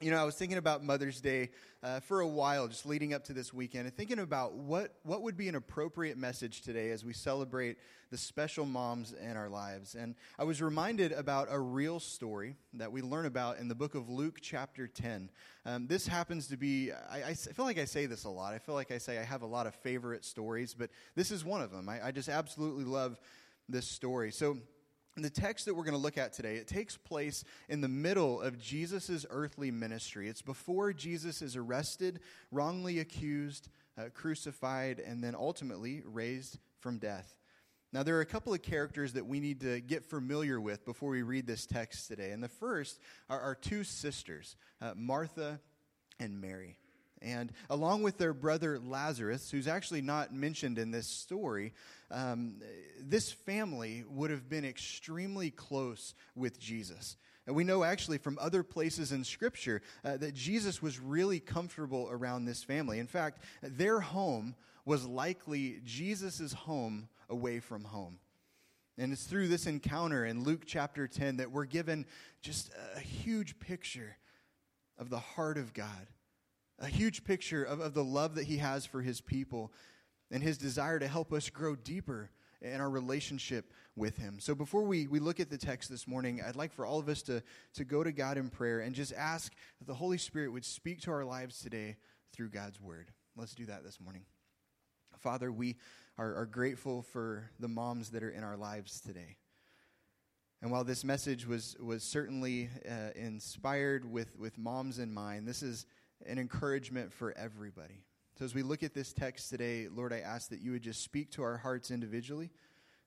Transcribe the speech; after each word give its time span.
you 0.00 0.10
know, 0.10 0.18
I 0.18 0.24
was 0.24 0.34
thinking 0.34 0.58
about 0.58 0.84
Mother's 0.84 1.22
Day 1.22 1.48
uh, 1.82 2.00
for 2.00 2.20
a 2.20 2.28
while, 2.28 2.68
just 2.68 2.84
leading 2.84 3.14
up 3.14 3.24
to 3.24 3.32
this 3.32 3.54
weekend, 3.54 3.86
and 3.86 3.96
thinking 3.96 4.18
about 4.18 4.52
what, 4.52 4.94
what 5.04 5.22
would 5.22 5.38
be 5.38 5.48
an 5.48 5.54
appropriate 5.54 6.18
message 6.18 6.60
today 6.60 6.90
as 6.90 7.02
we 7.02 7.14
celebrate 7.14 7.78
the 8.10 8.18
special 8.18 8.66
moms 8.66 9.14
in 9.14 9.38
our 9.38 9.48
lives. 9.48 9.94
And 9.94 10.14
I 10.38 10.44
was 10.44 10.60
reminded 10.60 11.12
about 11.12 11.48
a 11.50 11.58
real 11.58 11.98
story 11.98 12.56
that 12.74 12.92
we 12.92 13.00
learn 13.00 13.24
about 13.24 13.58
in 13.58 13.68
the 13.68 13.74
book 13.74 13.94
of 13.94 14.10
Luke, 14.10 14.40
chapter 14.42 14.86
10. 14.86 15.30
Um, 15.64 15.86
this 15.86 16.06
happens 16.06 16.46
to 16.48 16.58
be, 16.58 16.92
I, 16.92 17.28
I, 17.28 17.34
feel 17.34 17.64
like 17.64 17.78
I 17.78 17.86
say 17.86 18.04
this 18.04 18.24
a 18.24 18.30
lot. 18.30 18.52
I 18.52 18.58
feel 18.58 18.74
like 18.74 18.90
I 18.90 18.98
say 18.98 19.18
I 19.18 19.24
have 19.24 19.40
a 19.40 19.46
lot 19.46 19.66
of 19.66 19.74
favorite 19.76 20.26
stories, 20.26 20.74
but 20.74 20.90
this 21.14 21.30
is 21.30 21.42
one 21.42 21.62
of 21.62 21.72
them. 21.72 21.88
I, 21.88 22.08
I 22.08 22.10
just 22.10 22.28
absolutely 22.28 22.84
love 22.84 23.18
this 23.66 23.88
story. 23.88 24.30
So, 24.30 24.58
the 25.22 25.30
text 25.30 25.64
that 25.64 25.74
we're 25.74 25.84
going 25.84 25.96
to 25.96 26.00
look 26.00 26.18
at 26.18 26.32
today, 26.32 26.56
it 26.56 26.66
takes 26.66 26.96
place 26.96 27.44
in 27.68 27.80
the 27.80 27.88
middle 27.88 28.40
of 28.40 28.58
Jesus' 28.58 29.24
earthly 29.30 29.70
ministry. 29.70 30.28
It's 30.28 30.42
before 30.42 30.92
Jesus 30.92 31.40
is 31.42 31.56
arrested, 31.56 32.20
wrongly 32.50 32.98
accused, 32.98 33.68
uh, 33.98 34.10
crucified, 34.12 35.00
and 35.00 35.24
then 35.24 35.34
ultimately 35.34 36.02
raised 36.04 36.58
from 36.80 36.98
death. 36.98 37.34
Now, 37.92 38.02
there 38.02 38.16
are 38.16 38.20
a 38.20 38.26
couple 38.26 38.52
of 38.52 38.60
characters 38.62 39.14
that 39.14 39.26
we 39.26 39.40
need 39.40 39.60
to 39.60 39.80
get 39.80 40.04
familiar 40.04 40.60
with 40.60 40.84
before 40.84 41.10
we 41.10 41.22
read 41.22 41.46
this 41.46 41.64
text 41.64 42.08
today. 42.08 42.32
And 42.32 42.42
the 42.42 42.48
first 42.48 43.00
are 43.30 43.40
our 43.40 43.54
two 43.54 43.84
sisters, 43.84 44.56
uh, 44.82 44.92
Martha 44.96 45.60
and 46.18 46.40
Mary. 46.40 46.78
And 47.22 47.52
along 47.70 48.02
with 48.02 48.18
their 48.18 48.34
brother 48.34 48.78
Lazarus, 48.78 49.50
who's 49.50 49.66
actually 49.66 50.02
not 50.02 50.34
mentioned 50.34 50.78
in 50.78 50.90
this 50.90 51.06
story, 51.06 51.72
um, 52.10 52.56
this 53.00 53.32
family 53.32 54.04
would 54.08 54.30
have 54.30 54.48
been 54.48 54.64
extremely 54.64 55.50
close 55.50 56.14
with 56.34 56.58
Jesus. 56.58 57.16
And 57.46 57.54
we 57.54 57.64
know 57.64 57.84
actually 57.84 58.18
from 58.18 58.38
other 58.40 58.62
places 58.62 59.12
in 59.12 59.24
Scripture 59.24 59.80
uh, 60.04 60.16
that 60.16 60.34
Jesus 60.34 60.82
was 60.82 60.98
really 60.98 61.40
comfortable 61.40 62.08
around 62.10 62.44
this 62.44 62.62
family. 62.62 62.98
In 62.98 63.06
fact, 63.06 63.42
their 63.62 64.00
home 64.00 64.54
was 64.84 65.06
likely 65.06 65.80
Jesus' 65.84 66.52
home 66.52 67.08
away 67.28 67.60
from 67.60 67.84
home. 67.84 68.18
And 68.98 69.12
it's 69.12 69.24
through 69.24 69.48
this 69.48 69.66
encounter 69.66 70.24
in 70.24 70.42
Luke 70.42 70.62
chapter 70.66 71.06
10 71.06 71.36
that 71.36 71.50
we're 71.50 71.66
given 71.66 72.06
just 72.40 72.70
a 72.94 73.00
huge 73.00 73.58
picture 73.58 74.16
of 74.98 75.10
the 75.10 75.18
heart 75.18 75.58
of 75.58 75.74
God 75.74 76.08
a 76.78 76.86
huge 76.86 77.24
picture 77.24 77.62
of, 77.62 77.80
of 77.80 77.94
the 77.94 78.04
love 78.04 78.34
that 78.34 78.44
he 78.44 78.58
has 78.58 78.84
for 78.84 79.00
his 79.00 79.20
people 79.20 79.72
and 80.30 80.42
his 80.42 80.58
desire 80.58 80.98
to 80.98 81.08
help 81.08 81.32
us 81.32 81.48
grow 81.48 81.74
deeper 81.74 82.30
in 82.60 82.80
our 82.80 82.90
relationship 82.90 83.72
with 83.94 84.16
him. 84.16 84.38
So 84.40 84.54
before 84.54 84.82
we, 84.82 85.06
we 85.06 85.20
look 85.20 85.40
at 85.40 85.50
the 85.50 85.58
text 85.58 85.90
this 85.90 86.08
morning, 86.08 86.42
I'd 86.46 86.56
like 86.56 86.72
for 86.72 86.86
all 86.86 86.98
of 86.98 87.08
us 87.08 87.22
to, 87.22 87.42
to 87.74 87.84
go 87.84 88.02
to 88.02 88.12
God 88.12 88.36
in 88.36 88.50
prayer 88.50 88.80
and 88.80 88.94
just 88.94 89.12
ask 89.12 89.52
that 89.78 89.86
the 89.86 89.94
Holy 89.94 90.18
Spirit 90.18 90.52
would 90.52 90.64
speak 90.64 91.00
to 91.02 91.10
our 91.10 91.24
lives 91.24 91.60
today 91.60 91.96
through 92.32 92.50
God's 92.50 92.80
word. 92.80 93.10
Let's 93.36 93.54
do 93.54 93.66
that 93.66 93.84
this 93.84 94.00
morning. 94.00 94.24
Father, 95.18 95.52
we 95.52 95.76
are, 96.18 96.34
are 96.34 96.46
grateful 96.46 97.02
for 97.02 97.50
the 97.58 97.68
moms 97.68 98.10
that 98.10 98.22
are 98.22 98.30
in 98.30 98.42
our 98.42 98.56
lives 98.56 99.00
today. 99.00 99.36
And 100.62 100.70
while 100.70 100.84
this 100.84 101.04
message 101.04 101.46
was, 101.46 101.76
was 101.78 102.02
certainly 102.02 102.70
uh, 102.88 103.10
inspired 103.14 104.10
with, 104.10 104.36
with 104.38 104.56
moms 104.56 104.98
in 104.98 105.12
mind, 105.12 105.46
this 105.46 105.62
is 105.62 105.86
an 106.24 106.38
encouragement 106.38 107.12
for 107.12 107.36
everybody. 107.36 108.04
So, 108.38 108.44
as 108.44 108.54
we 108.54 108.62
look 108.62 108.82
at 108.82 108.94
this 108.94 109.12
text 109.12 109.50
today, 109.50 109.88
Lord, 109.88 110.12
I 110.12 110.20
ask 110.20 110.50
that 110.50 110.60
you 110.60 110.72
would 110.72 110.82
just 110.82 111.02
speak 111.02 111.30
to 111.32 111.42
our 111.42 111.56
hearts 111.56 111.90
individually, 111.90 112.50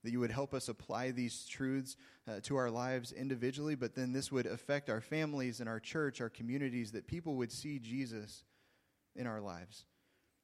that 0.04 0.12
you 0.12 0.20
would 0.20 0.32
help 0.32 0.54
us 0.54 0.70
apply 0.70 1.12
these 1.12 1.46
truths 1.46 1.98
uh, 2.28 2.40
to 2.44 2.56
our 2.56 2.72
lives 2.72 3.12
individually, 3.12 3.76
but 3.76 3.96
then 3.96 4.12
this 4.12 4.32
would 4.32 4.46
affect 4.46 4.90
our 4.90 5.02
families 5.02 5.60
and 5.60 5.70
our 5.70 5.80
church, 5.80 6.22
our 6.22 6.30
communities, 6.30 6.92
that 6.92 7.08
people 7.08 7.36
would 7.36 7.52
see 7.52 7.80
Jesus 7.80 8.44
in 9.16 9.28
our 9.28 9.42
lives. 9.42 9.86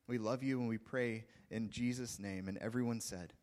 We 0.07 0.17
love 0.17 0.43
you 0.43 0.59
and 0.59 0.69
we 0.69 0.77
pray 0.77 1.25
in 1.49 1.69
Jesus' 1.69 2.19
name. 2.19 2.47
And 2.47 2.57
everyone 2.59 3.01
said, 3.01 3.33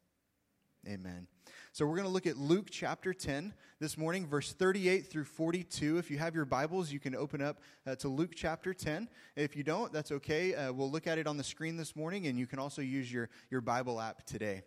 Amen. 0.89 1.29
So 1.73 1.87
we're 1.87 1.95
going 1.95 2.09
to 2.09 2.13
look 2.13 2.27
at 2.27 2.37
Luke 2.37 2.67
chapter 2.69 3.15
10 3.15 3.55
this 3.79 3.97
morning, 3.97 4.27
verse 4.27 4.53
38 4.53 5.07
through 5.07 5.25
42. 5.25 5.99
If 5.99 6.11
you 6.11 6.19
have 6.19 6.35
your 6.35 6.45
Bibles, 6.45 6.91
you 6.91 6.99
can 6.99 7.15
open 7.15 7.41
up 7.41 7.61
uh, 7.87 7.95
to 7.97 8.09
Luke 8.09 8.33
chapter 8.35 8.75
10. 8.75 9.09
If 9.37 9.55
you 9.55 9.63
don't, 9.63 9.93
that's 9.93 10.11
okay. 10.11 10.57
Uh, 10.57 10.73
we'll 10.73 10.91
look 10.91 11.07
at 11.07 11.19
it 11.19 11.29
on 11.29 11.37
the 11.37 11.45
screen 11.45 11.77
this 11.77 11.95
morning, 11.95 12.27
and 12.27 12.37
you 12.37 12.49
can 12.49 12.59
also 12.59 12.83
use 12.83 13.13
your, 13.13 13.31
your 13.49 13.61
Bible 13.61 14.01
app 14.01 14.27
today. 14.27 14.63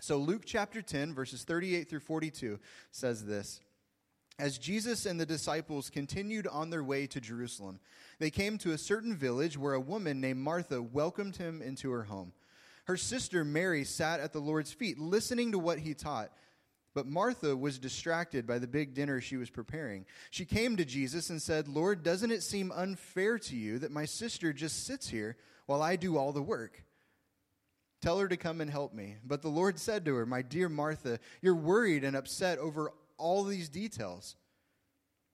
So 0.00 0.18
Luke 0.18 0.42
chapter 0.44 0.82
10, 0.82 1.14
verses 1.14 1.44
38 1.44 1.88
through 1.88 2.00
42 2.00 2.58
says 2.90 3.24
this. 3.24 3.60
As 4.38 4.58
Jesus 4.58 5.06
and 5.06 5.18
the 5.18 5.26
disciples 5.26 5.88
continued 5.88 6.46
on 6.46 6.68
their 6.68 6.84
way 6.84 7.06
to 7.06 7.22
Jerusalem, 7.22 7.80
they 8.18 8.30
came 8.30 8.58
to 8.58 8.72
a 8.72 8.78
certain 8.78 9.16
village 9.16 9.56
where 9.56 9.72
a 9.72 9.80
woman 9.80 10.20
named 10.20 10.40
Martha 10.40 10.82
welcomed 10.82 11.36
him 11.36 11.62
into 11.62 11.90
her 11.90 12.04
home. 12.04 12.32
Her 12.88 12.96
sister 12.96 13.44
Mary 13.44 13.84
sat 13.84 14.18
at 14.18 14.32
the 14.32 14.40
Lord's 14.40 14.72
feet, 14.72 14.98
listening 14.98 15.52
to 15.52 15.58
what 15.58 15.78
he 15.78 15.92
taught. 15.92 16.32
But 16.94 17.06
Martha 17.06 17.54
was 17.54 17.78
distracted 17.78 18.46
by 18.46 18.58
the 18.58 18.66
big 18.66 18.94
dinner 18.94 19.20
she 19.20 19.36
was 19.36 19.50
preparing. 19.50 20.06
She 20.30 20.46
came 20.46 20.74
to 20.78 20.86
Jesus 20.86 21.28
and 21.28 21.40
said, 21.40 21.68
Lord, 21.68 22.02
doesn't 22.02 22.30
it 22.30 22.42
seem 22.42 22.72
unfair 22.72 23.38
to 23.40 23.56
you 23.56 23.78
that 23.80 23.92
my 23.92 24.06
sister 24.06 24.54
just 24.54 24.86
sits 24.86 25.06
here 25.06 25.36
while 25.66 25.82
I 25.82 25.96
do 25.96 26.16
all 26.16 26.32
the 26.32 26.42
work? 26.42 26.82
Tell 28.00 28.18
her 28.20 28.26
to 28.26 28.38
come 28.38 28.62
and 28.62 28.70
help 28.70 28.94
me. 28.94 29.16
But 29.22 29.42
the 29.42 29.48
Lord 29.48 29.78
said 29.78 30.06
to 30.06 30.14
her, 30.14 30.24
My 30.24 30.40
dear 30.40 30.70
Martha, 30.70 31.20
you're 31.42 31.54
worried 31.54 32.04
and 32.04 32.16
upset 32.16 32.58
over 32.58 32.94
all 33.18 33.44
these 33.44 33.68
details. 33.68 34.34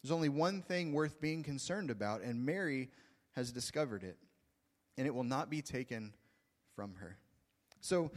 There's 0.03 0.11
only 0.11 0.29
one 0.29 0.61
thing 0.61 0.93
worth 0.93 1.21
being 1.21 1.45
concerned 1.45 1.91
about, 1.91 2.23
and 2.23 2.45
Mary 2.45 2.91
has 3.37 3.53
discovered 3.53 4.03
it, 4.03 4.19
and 4.99 5.07
it 5.07 5.15
will 5.15 5.23
not 5.23 5.51
be 5.51 5.63
taken 5.63 6.15
from 6.75 6.95
her. 6.97 7.17
So, 7.85 8.13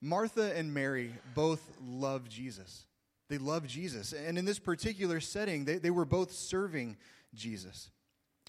Martha 0.00 0.52
and 0.56 0.74
Mary 0.74 1.14
both 1.36 1.62
love 1.80 2.28
Jesus. 2.28 2.86
They 3.28 3.38
love 3.38 3.64
Jesus. 3.64 4.12
And 4.12 4.36
in 4.36 4.44
this 4.44 4.58
particular 4.58 5.20
setting, 5.20 5.64
they, 5.64 5.78
they 5.78 5.92
were 5.92 6.04
both 6.04 6.32
serving 6.32 6.96
Jesus. 7.32 7.90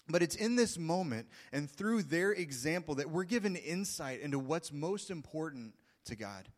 But 0.08 0.20
it's 0.20 0.34
in 0.34 0.56
this 0.56 0.76
moment 0.76 1.28
and 1.52 1.70
through 1.70 2.02
their 2.02 2.32
example 2.32 2.96
that 2.96 3.08
we're 3.08 3.22
given 3.22 3.54
insight 3.54 4.20
into 4.20 4.40
what's 4.40 4.72
most 4.72 5.10
important 5.12 5.76
to 6.06 6.16
God. 6.16 6.48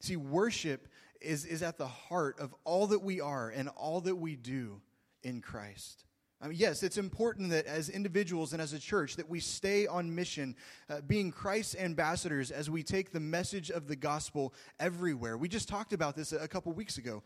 See, 0.00 0.16
worship 0.16 0.88
is, 1.20 1.44
is 1.44 1.62
at 1.62 1.78
the 1.78 1.86
heart 1.86 2.40
of 2.40 2.52
all 2.64 2.88
that 2.88 3.02
we 3.02 3.20
are 3.20 3.50
and 3.50 3.68
all 3.68 4.00
that 4.00 4.16
we 4.16 4.34
do 4.34 4.80
in 5.22 5.42
Christ. 5.42 6.06
I 6.42 6.48
mean, 6.48 6.58
yes, 6.58 6.82
it's 6.82 6.98
important 6.98 7.50
that 7.50 7.66
as 7.66 7.88
individuals 7.88 8.52
and 8.52 8.60
as 8.60 8.72
a 8.72 8.78
church 8.80 9.14
that 9.14 9.28
we 9.30 9.38
stay 9.38 9.86
on 9.86 10.12
mission, 10.12 10.56
uh, 10.90 11.00
being 11.06 11.30
Christ's 11.30 11.76
ambassadors 11.76 12.50
as 12.50 12.68
we 12.68 12.82
take 12.82 13.12
the 13.12 13.20
message 13.20 13.70
of 13.70 13.86
the 13.86 13.94
gospel 13.94 14.52
everywhere. 14.80 15.38
We 15.38 15.48
just 15.48 15.68
talked 15.68 15.92
about 15.92 16.16
this 16.16 16.32
a 16.32 16.48
couple 16.48 16.72
weeks 16.72 16.98
ago. 16.98 17.22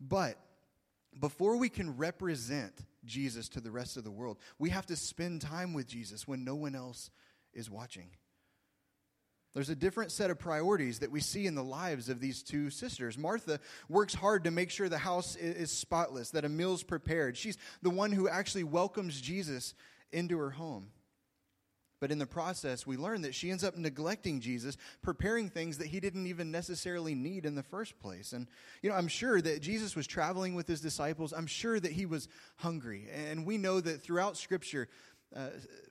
But 0.00 0.36
before 1.18 1.56
we 1.56 1.68
can 1.68 1.96
represent 1.96 2.84
Jesus 3.04 3.48
to 3.50 3.60
the 3.60 3.72
rest 3.72 3.96
of 3.96 4.04
the 4.04 4.10
world, 4.12 4.38
we 4.60 4.70
have 4.70 4.86
to 4.86 4.94
spend 4.94 5.40
time 5.40 5.74
with 5.74 5.88
Jesus 5.88 6.28
when 6.28 6.44
no 6.44 6.54
one 6.54 6.76
else 6.76 7.10
is 7.52 7.68
watching. 7.68 8.10
There's 9.52 9.68
a 9.68 9.74
different 9.74 10.12
set 10.12 10.30
of 10.30 10.38
priorities 10.38 11.00
that 11.00 11.10
we 11.10 11.20
see 11.20 11.46
in 11.46 11.56
the 11.56 11.64
lives 11.64 12.08
of 12.08 12.20
these 12.20 12.42
two 12.42 12.70
sisters. 12.70 13.18
Martha 13.18 13.58
works 13.88 14.14
hard 14.14 14.44
to 14.44 14.50
make 14.52 14.70
sure 14.70 14.88
the 14.88 14.98
house 14.98 15.34
is 15.34 15.72
spotless, 15.72 16.30
that 16.30 16.44
a 16.44 16.48
meal's 16.48 16.84
prepared. 16.84 17.36
She's 17.36 17.58
the 17.82 17.90
one 17.90 18.12
who 18.12 18.28
actually 18.28 18.64
welcomes 18.64 19.20
Jesus 19.20 19.74
into 20.12 20.38
her 20.38 20.50
home. 20.50 20.90
But 22.00 22.10
in 22.10 22.18
the 22.18 22.26
process, 22.26 22.86
we 22.86 22.96
learn 22.96 23.22
that 23.22 23.34
she 23.34 23.50
ends 23.50 23.62
up 23.62 23.76
neglecting 23.76 24.40
Jesus, 24.40 24.78
preparing 25.02 25.50
things 25.50 25.76
that 25.78 25.88
he 25.88 26.00
didn't 26.00 26.28
even 26.28 26.50
necessarily 26.50 27.14
need 27.14 27.44
in 27.44 27.54
the 27.54 27.62
first 27.62 27.98
place. 27.98 28.32
And, 28.32 28.46
you 28.80 28.88
know, 28.88 28.96
I'm 28.96 29.08
sure 29.08 29.38
that 29.42 29.60
Jesus 29.60 29.94
was 29.94 30.06
traveling 30.06 30.54
with 30.54 30.66
his 30.66 30.80
disciples. 30.80 31.34
I'm 31.34 31.46
sure 31.46 31.78
that 31.78 31.92
he 31.92 32.06
was 32.06 32.28
hungry. 32.56 33.08
And 33.12 33.44
we 33.44 33.58
know 33.58 33.80
that 33.80 34.02
throughout 34.02 34.38
Scripture, 34.38 34.88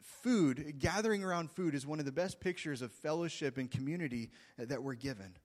food, 0.01 0.75
gathering 0.79 1.23
around 1.23 1.51
food, 1.51 1.73
is 1.75 1.85
one 1.85 1.99
of 1.99 2.05
the 2.05 2.11
best 2.11 2.39
pictures 2.39 2.81
of 2.81 2.91
fellowship 2.91 3.57
and 3.57 3.69
community 3.69 4.31
that 4.57 4.83
we're 4.83 4.95
given. 4.95 5.37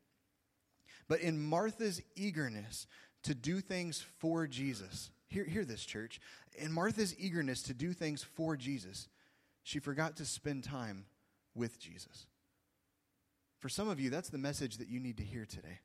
But 1.09 1.21
in 1.21 1.41
Martha's 1.41 2.01
eagerness 2.17 2.87
to 3.25 3.35
do 3.35 3.61
things 3.61 4.05
for 4.19 4.47
Jesus, 4.47 5.11
hear, 5.29 5.45
hear 5.45 5.65
this, 5.65 5.85
church. 5.85 6.21
In 6.57 6.73
Martha's 6.73 7.19
eagerness 7.19 7.63
to 7.65 7.75
do 7.75 7.93
things 7.93 8.23
for 8.23 8.57
Jesus, 8.57 9.09
she 9.63 9.79
forgot 9.79 10.17
to 10.17 10.25
spend 10.25 10.65
time 10.65 11.07
with 11.55 11.79
Jesus. 11.79 12.27
For 13.61 13.69
some 13.69 13.89
of 13.89 13.99
you, 14.01 14.11
that's 14.11 14.29
the 14.29 14.39
message 14.39 14.77
that 14.79 14.89
you 14.89 15.01
need 15.01 15.17
to 15.19 15.23
hear 15.23 15.47
today. 15.47 15.81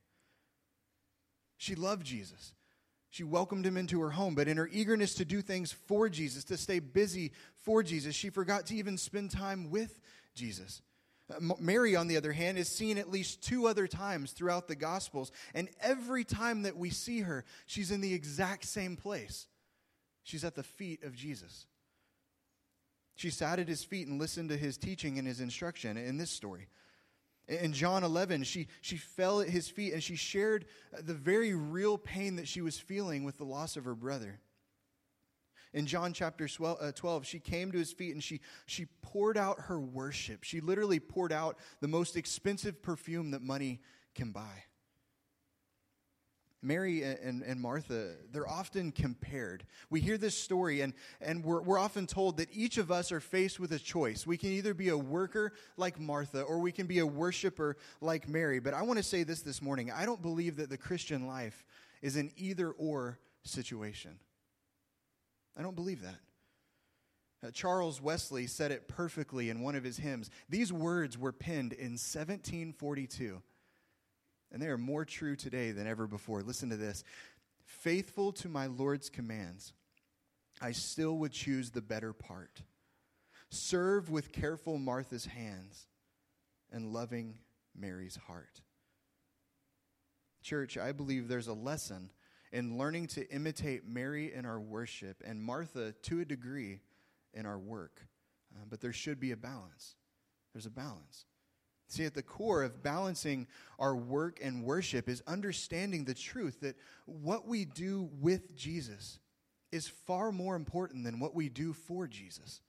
She 1.56 1.74
loved 1.74 2.04
Jesus. 2.04 2.54
She 3.10 3.24
welcomed 3.24 3.66
him 3.66 3.76
into 3.76 4.00
her 4.00 4.10
home, 4.10 4.36
but 4.36 4.46
in 4.46 4.56
her 4.56 4.68
eagerness 4.72 5.14
to 5.14 5.24
do 5.24 5.42
things 5.42 5.72
for 5.72 6.08
Jesus, 6.08 6.44
to 6.44 6.56
stay 6.56 6.78
busy 6.78 7.32
for 7.64 7.82
Jesus, 7.82 8.14
she 8.14 8.30
forgot 8.30 8.66
to 8.66 8.76
even 8.76 8.96
spend 8.96 9.32
time 9.32 9.70
with 9.70 10.00
Jesus. 10.34 10.80
Uh, 11.28 11.54
Mary, 11.58 11.96
on 11.96 12.06
the 12.06 12.16
other 12.16 12.32
hand, 12.32 12.56
is 12.56 12.68
seen 12.68 12.98
at 12.98 13.10
least 13.10 13.42
two 13.42 13.66
other 13.66 13.88
times 13.88 14.30
throughout 14.30 14.68
the 14.68 14.76
Gospels, 14.76 15.32
and 15.54 15.68
every 15.82 16.22
time 16.22 16.62
that 16.62 16.76
we 16.76 16.90
see 16.90 17.20
her, 17.20 17.44
she's 17.66 17.90
in 17.90 18.00
the 18.00 18.14
exact 18.14 18.64
same 18.64 18.96
place. 18.96 19.48
She's 20.22 20.44
at 20.44 20.54
the 20.54 20.62
feet 20.62 21.02
of 21.02 21.16
Jesus. 21.16 21.66
She 23.16 23.30
sat 23.30 23.58
at 23.58 23.68
his 23.68 23.82
feet 23.82 24.06
and 24.06 24.20
listened 24.20 24.50
to 24.50 24.56
his 24.56 24.78
teaching 24.78 25.18
and 25.18 25.26
his 25.26 25.40
instruction 25.40 25.96
in 25.96 26.16
this 26.16 26.30
story. 26.30 26.68
In 27.50 27.72
John 27.72 28.04
11, 28.04 28.44
she, 28.44 28.68
she 28.80 28.96
fell 28.96 29.40
at 29.40 29.48
his 29.48 29.68
feet 29.68 29.92
and 29.92 30.00
she 30.00 30.14
shared 30.14 30.66
the 30.92 31.14
very 31.14 31.52
real 31.52 31.98
pain 31.98 32.36
that 32.36 32.46
she 32.46 32.60
was 32.60 32.78
feeling 32.78 33.24
with 33.24 33.38
the 33.38 33.44
loss 33.44 33.76
of 33.76 33.84
her 33.86 33.96
brother. 33.96 34.38
In 35.72 35.86
John 35.86 36.12
chapter 36.12 36.48
uh, 36.64 36.92
12, 36.92 37.26
she 37.26 37.40
came 37.40 37.72
to 37.72 37.78
his 37.78 37.92
feet 37.92 38.12
and 38.12 38.22
she, 38.22 38.40
she 38.66 38.86
poured 39.02 39.36
out 39.36 39.62
her 39.62 39.80
worship. 39.80 40.44
She 40.44 40.60
literally 40.60 41.00
poured 41.00 41.32
out 41.32 41.58
the 41.80 41.88
most 41.88 42.16
expensive 42.16 42.82
perfume 42.82 43.32
that 43.32 43.42
money 43.42 43.80
can 44.14 44.30
buy. 44.30 44.64
Mary 46.62 47.02
and, 47.02 47.42
and 47.42 47.60
Martha, 47.60 48.12
they're 48.32 48.48
often 48.48 48.92
compared. 48.92 49.64
We 49.88 50.00
hear 50.00 50.18
this 50.18 50.36
story, 50.36 50.82
and, 50.82 50.92
and 51.20 51.42
we're, 51.42 51.62
we're 51.62 51.78
often 51.78 52.06
told 52.06 52.36
that 52.36 52.48
each 52.52 52.76
of 52.76 52.90
us 52.90 53.10
are 53.12 53.20
faced 53.20 53.58
with 53.58 53.72
a 53.72 53.78
choice. 53.78 54.26
We 54.26 54.36
can 54.36 54.50
either 54.50 54.74
be 54.74 54.90
a 54.90 54.98
worker 54.98 55.54
like 55.76 55.98
Martha, 55.98 56.42
or 56.42 56.58
we 56.58 56.72
can 56.72 56.86
be 56.86 56.98
a 56.98 57.06
worshiper 57.06 57.76
like 58.00 58.28
Mary. 58.28 58.60
But 58.60 58.74
I 58.74 58.82
want 58.82 58.98
to 58.98 59.02
say 59.02 59.22
this 59.22 59.40
this 59.40 59.62
morning 59.62 59.90
I 59.90 60.04
don't 60.04 60.20
believe 60.20 60.56
that 60.56 60.68
the 60.68 60.78
Christian 60.78 61.26
life 61.26 61.64
is 62.02 62.16
an 62.16 62.30
either 62.36 62.70
or 62.70 63.18
situation. 63.42 64.18
I 65.58 65.62
don't 65.62 65.76
believe 65.76 66.02
that. 66.02 66.18
Uh, 67.42 67.50
Charles 67.50 68.02
Wesley 68.02 68.46
said 68.46 68.70
it 68.70 68.86
perfectly 68.86 69.48
in 69.48 69.62
one 69.62 69.74
of 69.74 69.82
his 69.82 69.96
hymns. 69.96 70.30
These 70.50 70.72
words 70.72 71.16
were 71.16 71.32
penned 71.32 71.72
in 71.72 71.92
1742. 71.92 73.40
And 74.52 74.60
they 74.60 74.66
are 74.66 74.78
more 74.78 75.04
true 75.04 75.36
today 75.36 75.70
than 75.70 75.86
ever 75.86 76.06
before. 76.06 76.42
Listen 76.42 76.70
to 76.70 76.76
this 76.76 77.04
Faithful 77.64 78.32
to 78.32 78.48
my 78.48 78.66
Lord's 78.66 79.08
commands, 79.08 79.72
I 80.60 80.72
still 80.72 81.18
would 81.18 81.32
choose 81.32 81.70
the 81.70 81.80
better 81.80 82.12
part. 82.12 82.62
Serve 83.48 84.10
with 84.10 84.32
careful 84.32 84.76
Martha's 84.78 85.24
hands 85.24 85.86
and 86.72 86.92
loving 86.92 87.38
Mary's 87.74 88.16
heart. 88.26 88.60
Church, 90.42 90.76
I 90.76 90.92
believe 90.92 91.28
there's 91.28 91.48
a 91.48 91.52
lesson 91.52 92.10
in 92.52 92.76
learning 92.76 93.06
to 93.08 93.28
imitate 93.30 93.86
Mary 93.86 94.32
in 94.32 94.44
our 94.44 94.60
worship 94.60 95.22
and 95.24 95.42
Martha 95.42 95.92
to 96.02 96.20
a 96.20 96.24
degree 96.24 96.80
in 97.32 97.46
our 97.46 97.58
work. 97.58 98.02
Uh, 98.54 98.64
but 98.68 98.80
there 98.80 98.92
should 98.92 99.20
be 99.20 99.32
a 99.32 99.36
balance. 99.36 99.94
There's 100.52 100.66
a 100.66 100.70
balance. 100.70 101.26
See, 101.90 102.04
at 102.04 102.14
the 102.14 102.22
core 102.22 102.62
of 102.62 102.84
balancing 102.84 103.48
our 103.80 103.96
work 103.96 104.38
and 104.40 104.62
worship 104.62 105.08
is 105.08 105.24
understanding 105.26 106.04
the 106.04 106.14
truth 106.14 106.60
that 106.60 106.76
what 107.04 107.48
we 107.48 107.64
do 107.64 108.08
with 108.20 108.54
Jesus 108.54 109.18
is 109.72 109.88
far 109.88 110.30
more 110.30 110.54
important 110.54 111.02
than 111.02 111.18
what 111.18 111.34
we 111.34 111.48
do 111.48 111.72
for 111.72 112.06
Jesus. 112.06 112.60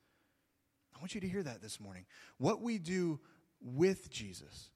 I 0.95 0.99
want 0.99 1.13
you 1.13 1.21
to 1.21 1.27
hear 1.27 1.43
that 1.43 1.61
this 1.61 1.79
morning. 1.79 2.05
What 2.39 2.61
we 2.63 2.79
do 2.79 3.19
with 3.61 4.09
Jesus 4.09 4.71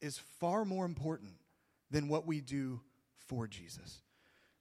is 0.00 0.18
far 0.40 0.64
more 0.64 0.86
important 0.86 1.34
than 1.90 2.08
what 2.08 2.26
we 2.26 2.40
do 2.40 2.80
for 3.26 3.46
Jesus. 3.46 4.00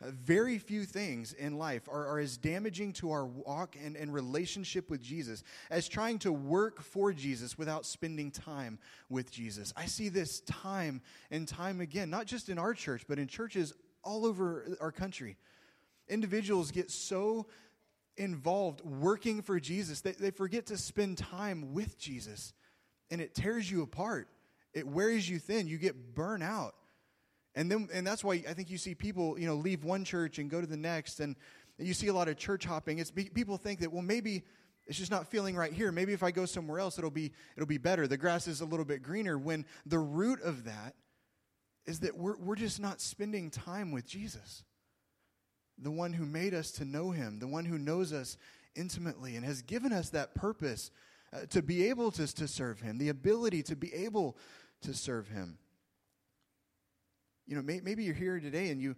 Uh, 0.03 0.11
very 0.11 0.57
few 0.57 0.85
things 0.85 1.33
in 1.33 1.57
life 1.57 1.87
are, 1.87 2.07
are 2.07 2.19
as 2.19 2.37
damaging 2.37 2.93
to 2.93 3.11
our 3.11 3.25
walk 3.25 3.75
and, 3.81 3.95
and 3.95 4.13
relationship 4.13 4.89
with 4.89 5.01
Jesus 5.01 5.43
as 5.69 5.87
trying 5.87 6.19
to 6.19 6.31
work 6.31 6.81
for 6.81 7.13
Jesus 7.13 7.57
without 7.57 7.85
spending 7.85 8.31
time 8.31 8.79
with 9.09 9.31
Jesus. 9.31 9.73
I 9.77 9.85
see 9.85 10.09
this 10.09 10.41
time 10.41 11.01
and 11.31 11.47
time 11.47 11.79
again, 11.79 12.09
not 12.09 12.25
just 12.25 12.49
in 12.49 12.57
our 12.57 12.73
church, 12.73 13.05
but 13.07 13.19
in 13.19 13.27
churches 13.27 13.73
all 14.03 14.25
over 14.25 14.77
our 14.81 14.91
country. 14.91 15.37
Individuals 16.09 16.71
get 16.71 16.91
so 16.91 17.47
involved 18.17 18.81
working 18.81 19.41
for 19.41 19.59
Jesus, 19.59 20.01
they, 20.01 20.11
they 20.11 20.31
forget 20.31 20.67
to 20.67 20.77
spend 20.77 21.17
time 21.17 21.73
with 21.73 21.97
Jesus. 21.97 22.53
And 23.09 23.21
it 23.21 23.33
tears 23.33 23.69
you 23.69 23.83
apart, 23.83 24.27
it 24.73 24.87
wears 24.87 25.29
you 25.29 25.39
thin. 25.39 25.67
You 25.67 25.77
get 25.77 26.15
burnt 26.15 26.43
out. 26.43 26.75
And 27.55 27.69
then 27.69 27.87
and 27.93 28.05
that's 28.05 28.23
why 28.23 28.43
I 28.47 28.53
think 28.53 28.69
you 28.69 28.77
see 28.77 28.95
people, 28.95 29.37
you 29.37 29.45
know, 29.45 29.55
leave 29.55 29.83
one 29.83 30.03
church 30.03 30.39
and 30.39 30.49
go 30.49 30.59
to 30.59 30.67
the 30.67 30.77
next 30.77 31.19
and 31.19 31.35
you 31.77 31.93
see 31.93 32.07
a 32.07 32.13
lot 32.13 32.27
of 32.27 32.37
church 32.37 32.65
hopping. 32.65 32.99
It's 32.99 33.11
people 33.11 33.57
think 33.57 33.79
that 33.81 33.91
well 33.91 34.01
maybe 34.01 34.43
it's 34.85 34.97
just 34.97 35.11
not 35.11 35.27
feeling 35.27 35.55
right 35.55 35.71
here. 35.71 35.91
Maybe 35.91 36.13
if 36.13 36.23
I 36.23 36.31
go 36.31 36.45
somewhere 36.45 36.79
else 36.79 36.97
it'll 36.97 37.11
be 37.11 37.31
it'll 37.55 37.67
be 37.67 37.77
better. 37.77 38.07
The 38.07 38.17
grass 38.17 38.47
is 38.47 38.61
a 38.61 38.65
little 38.65 38.85
bit 38.85 39.03
greener 39.03 39.37
when 39.37 39.65
the 39.85 39.99
root 39.99 40.41
of 40.41 40.65
that 40.65 40.95
is 41.85 41.99
that 41.99 42.17
we're 42.17 42.37
we're 42.37 42.55
just 42.55 42.79
not 42.79 43.01
spending 43.01 43.51
time 43.51 43.91
with 43.91 44.07
Jesus. 44.07 44.63
The 45.77 45.91
one 45.91 46.13
who 46.13 46.25
made 46.25 46.53
us 46.53 46.71
to 46.73 46.85
know 46.85 47.11
him, 47.11 47.39
the 47.39 47.47
one 47.47 47.65
who 47.65 47.77
knows 47.77 48.13
us 48.13 48.37
intimately 48.75 49.35
and 49.35 49.45
has 49.45 49.61
given 49.61 49.91
us 49.91 50.09
that 50.09 50.33
purpose 50.35 50.91
uh, 51.33 51.45
to 51.49 51.61
be 51.61 51.89
able 51.89 52.11
to, 52.11 52.27
to 52.35 52.47
serve 52.47 52.81
him, 52.81 52.97
the 52.97 53.09
ability 53.09 53.63
to 53.63 53.75
be 53.75 53.93
able 53.93 54.37
to 54.81 54.93
serve 54.93 55.27
him. 55.27 55.57
You 57.47 57.55
know, 57.55 57.61
may, 57.61 57.81
maybe 57.81 58.03
you're 58.03 58.13
here 58.13 58.39
today 58.39 58.69
and 58.69 58.81
you, 58.81 58.95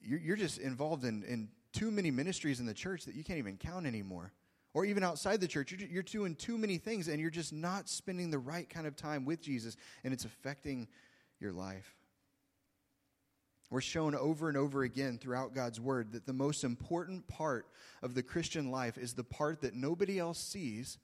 you're, 0.00 0.18
you're 0.18 0.36
just 0.36 0.58
involved 0.58 1.04
in, 1.04 1.22
in 1.24 1.48
too 1.72 1.90
many 1.90 2.10
ministries 2.10 2.60
in 2.60 2.66
the 2.66 2.74
church 2.74 3.04
that 3.04 3.14
you 3.14 3.24
can't 3.24 3.38
even 3.38 3.56
count 3.56 3.86
anymore. 3.86 4.32
Or 4.74 4.84
even 4.84 5.02
outside 5.02 5.40
the 5.40 5.48
church, 5.48 5.72
you're, 5.72 5.88
you're 5.88 6.02
doing 6.02 6.34
too 6.34 6.56
many 6.56 6.78
things 6.78 7.08
and 7.08 7.20
you're 7.20 7.30
just 7.30 7.52
not 7.52 7.88
spending 7.88 8.30
the 8.30 8.38
right 8.38 8.68
kind 8.68 8.86
of 8.86 8.96
time 8.96 9.24
with 9.24 9.40
Jesus 9.40 9.76
and 10.02 10.12
it's 10.12 10.24
affecting 10.24 10.88
your 11.40 11.52
life. 11.52 11.94
We're 13.72 13.80
shown 13.80 14.14
over 14.14 14.48
and 14.48 14.56
over 14.58 14.82
again 14.82 15.16
throughout 15.16 15.54
God's 15.54 15.80
word 15.80 16.12
that 16.12 16.26
the 16.26 16.34
most 16.34 16.62
important 16.62 17.26
part 17.26 17.66
of 18.02 18.14
the 18.14 18.22
Christian 18.22 18.70
life 18.70 18.98
is 18.98 19.14
the 19.14 19.24
part 19.24 19.62
that 19.62 19.74
nobody 19.74 20.18
else 20.18 20.38
sees, 20.38 20.98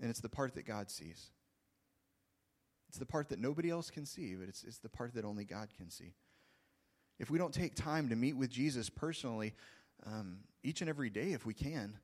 and 0.00 0.08
it's 0.08 0.22
the 0.22 0.30
part 0.30 0.54
that 0.54 0.64
God 0.64 0.90
sees. 0.90 1.28
It's 2.90 2.98
the 2.98 3.06
part 3.06 3.28
that 3.28 3.38
nobody 3.38 3.70
else 3.70 3.88
can 3.88 4.04
see, 4.04 4.34
but 4.34 4.48
it's, 4.48 4.64
it's 4.64 4.78
the 4.78 4.88
part 4.88 5.14
that 5.14 5.24
only 5.24 5.44
God 5.44 5.68
can 5.76 5.90
see. 5.90 6.12
If 7.20 7.30
we 7.30 7.38
don't 7.38 7.54
take 7.54 7.76
time 7.76 8.08
to 8.08 8.16
meet 8.16 8.36
with 8.36 8.50
Jesus 8.50 8.90
personally, 8.90 9.54
um, 10.04 10.38
each 10.64 10.80
and 10.80 10.90
every 10.90 11.08
day, 11.08 11.32
if 11.32 11.46
we 11.46 11.54
can, 11.54 11.98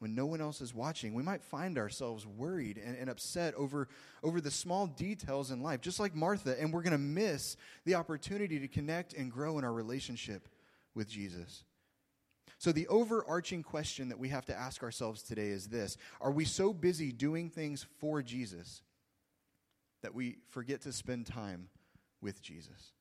when 0.00 0.16
no 0.16 0.26
one 0.26 0.40
else 0.40 0.60
is 0.60 0.74
watching, 0.74 1.14
we 1.14 1.22
might 1.22 1.40
find 1.40 1.78
ourselves 1.78 2.26
worried 2.26 2.82
and, 2.84 2.96
and, 2.96 3.08
upset 3.08 3.54
over, 3.54 3.86
over 4.24 4.40
the 4.40 4.50
small 4.50 4.88
details 4.88 5.52
in 5.52 5.62
life, 5.62 5.82
just 5.82 6.00
like 6.00 6.16
Martha, 6.16 6.60
and 6.60 6.72
we're 6.72 6.82
going 6.82 6.90
to 6.90 6.98
miss 6.98 7.56
the 7.84 7.94
opportunity 7.94 8.58
to 8.58 8.66
connect 8.66 9.12
and 9.12 9.30
grow 9.30 9.56
in 9.56 9.64
our 9.64 9.72
relationship 9.72 10.48
with 10.96 11.08
Jesus. 11.08 11.62
So, 12.58 12.72
the 12.72 12.88
overarching 12.88 13.62
question 13.62 14.08
that 14.08 14.18
we 14.18 14.30
have 14.30 14.46
to 14.46 14.58
ask 14.58 14.82
ourselves 14.82 15.22
today 15.22 15.50
is 15.50 15.68
this 15.68 15.96
Are 16.20 16.32
we 16.32 16.44
so 16.44 16.72
busy 16.72 17.12
doing 17.12 17.50
things 17.50 17.86
for 18.00 18.20
Jesus 18.20 18.82
that 20.06 20.14
we 20.14 20.36
forget 20.46 20.82
to 20.82 20.92
spend 20.92 21.26
time 21.26 21.68
with 22.22 22.40
Jesus. 22.40 22.92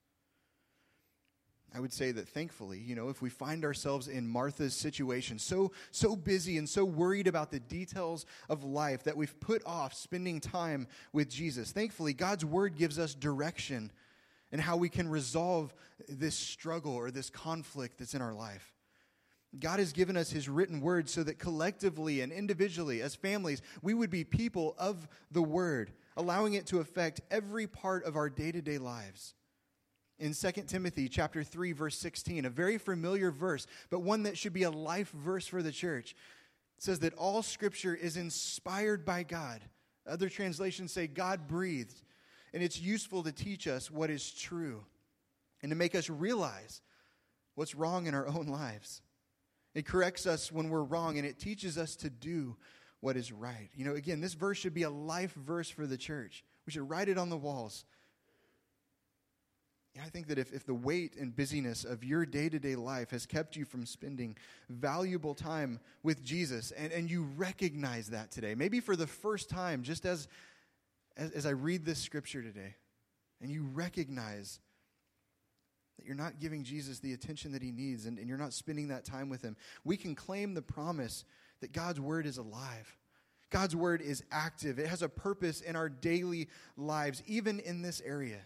I 1.71 1.79
would 1.79 1.93
say 1.93 2.12
that 2.12 2.27
thankfully, 2.27 2.79
you 2.79 2.95
know, 2.95 3.09
if 3.09 3.21
we 3.21 3.29
find 3.29 3.63
ourselves 3.63 4.07
in 4.07 4.27
Martha's 4.27 4.74
situation, 4.74 5.38
so 5.38 5.71
so 5.91 6.15
busy 6.15 6.57
and 6.57 6.67
so 6.67 6.83
worried 6.83 7.27
about 7.27 7.51
the 7.51 7.59
details 7.59 8.25
of 8.50 8.63
life 8.63 9.03
that 9.03 9.15
we've 9.15 9.39
put 9.39 9.62
off 9.67 9.93
spending 9.93 10.41
time 10.41 10.88
with 11.13 11.29
Jesus. 11.29 11.71
Thankfully, 11.71 12.13
God's 12.13 12.43
word 12.43 12.75
gives 12.75 12.97
us 12.97 13.13
direction 13.13 13.91
and 14.51 14.59
how 14.59 14.75
we 14.75 14.89
can 14.89 15.07
resolve 15.07 15.75
this 16.09 16.33
struggle 16.33 16.95
or 16.95 17.12
this 17.12 17.29
conflict 17.29 18.00
that's 18.00 18.15
in 18.15 18.21
our 18.24 18.33
life. 18.33 18.74
God 19.59 19.77
has 19.77 19.93
given 19.93 20.17
us 20.17 20.31
his 20.31 20.50
written 20.50 20.81
word 20.81 21.07
so 21.07 21.21
that 21.21 21.38
collectively 21.38 22.21
and 22.21 22.31
individually 22.31 23.03
as 23.03 23.13
families, 23.13 23.62
we 23.83 23.93
would 23.93 24.09
be 24.09 24.24
people 24.24 24.74
of 24.79 25.07
the 25.29 25.43
word 25.43 25.91
allowing 26.17 26.53
it 26.53 26.65
to 26.67 26.79
affect 26.79 27.22
every 27.29 27.67
part 27.67 28.05
of 28.05 28.15
our 28.15 28.29
day-to-day 28.29 28.77
lives. 28.77 29.34
In 30.17 30.34
2 30.34 30.51
Timothy 30.67 31.10
chapter 31.10 31.43
3 31.43 31.74
verse 31.74 31.98
16, 31.98 32.45
a 32.45 32.50
very 32.50 32.77
familiar 32.77 33.31
verse, 33.31 33.67
but 33.89 34.00
one 34.00 34.24
that 34.24 34.38
should 34.38 34.53
be 34.53 34.63
a 34.63 34.72
life 34.72 35.12
verse 35.12 35.45
for 35.45 35.62
the 35.62 35.72
church. 35.72 36.15
Says 36.77 37.00
that 37.00 37.13
all 37.15 37.41
scripture 37.41 37.95
is 37.95 38.17
inspired 38.17 39.05
by 39.05 39.24
God. 39.24 39.62
Other 40.07 40.29
translations 40.29 40.91
say 40.91 41.07
God 41.07 41.48
breathed, 41.48 42.01
and 42.53 42.62
it's 42.62 42.79
useful 42.79 43.24
to 43.24 43.31
teach 43.31 43.67
us 43.67 43.89
what 43.89 44.10
is 44.10 44.31
true 44.31 44.84
and 45.62 45.69
to 45.69 45.75
make 45.75 45.95
us 45.95 46.10
realize 46.10 46.81
what's 47.55 47.75
wrong 47.75 48.07
in 48.07 48.13
our 48.13 48.27
own 48.27 48.48
lives. 48.48 49.01
It 49.74 49.86
corrects 49.86 50.25
us 50.25 50.51
when 50.51 50.69
we're 50.69 50.84
wrong 50.84 51.17
and 51.17 51.27
it 51.27 51.39
teaches 51.39 51.77
us 51.77 51.95
to 51.98 52.10
do 52.10 52.55
what 53.05 53.17
is 53.17 53.31
right. 53.31 53.69
You 53.75 53.85
know, 53.85 53.93
again, 53.93 54.19
this 54.19 54.33
verse 54.33 54.57
should 54.57 54.74
be 54.74 54.81
a 54.81 54.89
life 54.89 55.31
verse 55.35 55.69
for 55.69 55.85
the 55.85 55.95
church. 55.95 56.43
We 56.65 56.71
should 56.71 56.89
write 56.89 57.07
it 57.07 57.19
on 57.19 57.29
the 57.29 57.38
walls. 57.38 57.85
I 60.03 60.09
think 60.09 60.25
that 60.29 60.39
if, 60.39 60.51
if 60.51 60.65
the 60.65 60.74
weight 60.74 61.15
and 61.15 61.33
busyness 61.33 61.83
of 61.83 62.03
your 62.03 62.25
day 62.25 62.50
to 62.50 62.57
day 62.57 62.75
life 62.75 63.12
has 63.12 63.27
kept 63.27 63.55
you 63.55 63.63
from 63.63 63.85
spending 63.85 64.35
valuable 64.69 65.35
time 65.35 65.79
with 66.01 66.25
Jesus, 66.25 66.71
and, 66.71 66.91
and 66.91 67.07
you 67.07 67.27
recognize 67.38 68.07
that 68.07 68.31
today, 68.31 68.55
maybe 68.55 68.79
for 68.79 68.95
the 68.95 69.05
first 69.05 69.51
time, 69.51 69.83
just 69.83 70.03
as, 70.07 70.27
as, 71.15 71.29
as 71.29 71.45
I 71.45 71.51
read 71.51 71.85
this 71.85 72.00
scripture 72.00 72.41
today, 72.41 72.74
and 73.39 73.51
you 73.51 73.67
recognize 73.71 74.59
that 75.97 76.07
you're 76.07 76.15
not 76.15 76.39
giving 76.39 76.63
Jesus 76.63 76.97
the 76.97 77.13
attention 77.13 77.51
that 77.51 77.62
he 77.62 77.71
needs 77.71 78.07
and, 78.07 78.17
and 78.17 78.27
you're 78.27 78.39
not 78.39 78.51
spending 78.51 78.88
that 78.88 79.05
time 79.05 79.29
with 79.29 79.43
him, 79.43 79.55
we 79.83 79.95
can 79.95 80.15
claim 80.15 80.55
the 80.55 80.63
promise 80.63 81.24
that 81.62 81.71
God's 81.71 82.00
word 82.00 82.25
is 82.25 82.38
alive. 82.38 82.97
God's 83.50 83.75
word 83.75 84.01
is 84.01 84.24
active. 84.31 84.79
It 84.79 84.88
has 84.88 85.01
a 85.01 85.09
purpose 85.09 85.62
in 85.62 85.75
our 85.75 85.89
daily 85.89 86.50
lives, 86.77 87.24
even 87.25 87.59
in 87.59 87.81
this 87.81 88.01
area. 88.05 88.41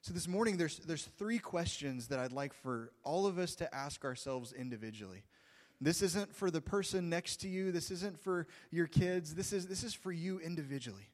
So 0.00 0.14
this 0.14 0.28
morning, 0.28 0.56
there's, 0.56 0.78
there's 0.78 1.08
three 1.18 1.38
questions 1.38 2.08
that 2.08 2.18
I'd 2.18 2.32
like 2.32 2.54
for 2.54 2.92
all 3.02 3.26
of 3.26 3.38
us 3.38 3.54
to 3.56 3.74
ask 3.74 4.04
ourselves 4.04 4.52
individually. 4.52 5.24
This 5.80 6.00
isn't 6.00 6.34
for 6.34 6.50
the 6.50 6.60
person 6.60 7.10
next 7.10 7.38
to 7.38 7.48
you. 7.48 7.72
This 7.72 7.90
isn't 7.90 8.18
for 8.20 8.46
your 8.70 8.86
kids. 8.86 9.34
This 9.34 9.52
is, 9.52 9.66
this 9.66 9.82
is 9.82 9.94
for 9.94 10.12
you 10.12 10.38
individually. 10.38 11.10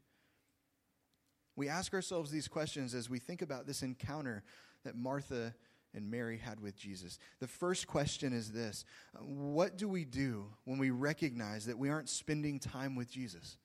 We 1.57 1.69
ask 1.69 1.93
ourselves 1.93 2.31
these 2.31 2.49
questions 2.49 2.95
as 2.95 3.11
we 3.11 3.19
think 3.19 3.43
about 3.43 3.67
this 3.67 3.83
encounter 3.83 4.43
that 4.85 4.97
Martha 4.97 5.55
and 5.95 6.11
Mary 6.11 6.39
had 6.39 6.61
with 6.61 6.77
Jesus. 6.77 7.19
The 7.41 7.47
first 7.47 7.87
question 7.87 8.33
is 8.33 8.53
this 8.53 8.85
What 9.21 9.77
do 9.77 9.89
we 9.89 10.05
do 10.05 10.47
when 10.65 10.79
we 10.79 10.91
recognize 10.91 11.67
that 11.67 11.79
we 11.79 11.91
aren't 11.91 12.09
spending 12.09 12.59
time 12.59 12.95
with 12.95 13.11
Jesus? 13.11 13.57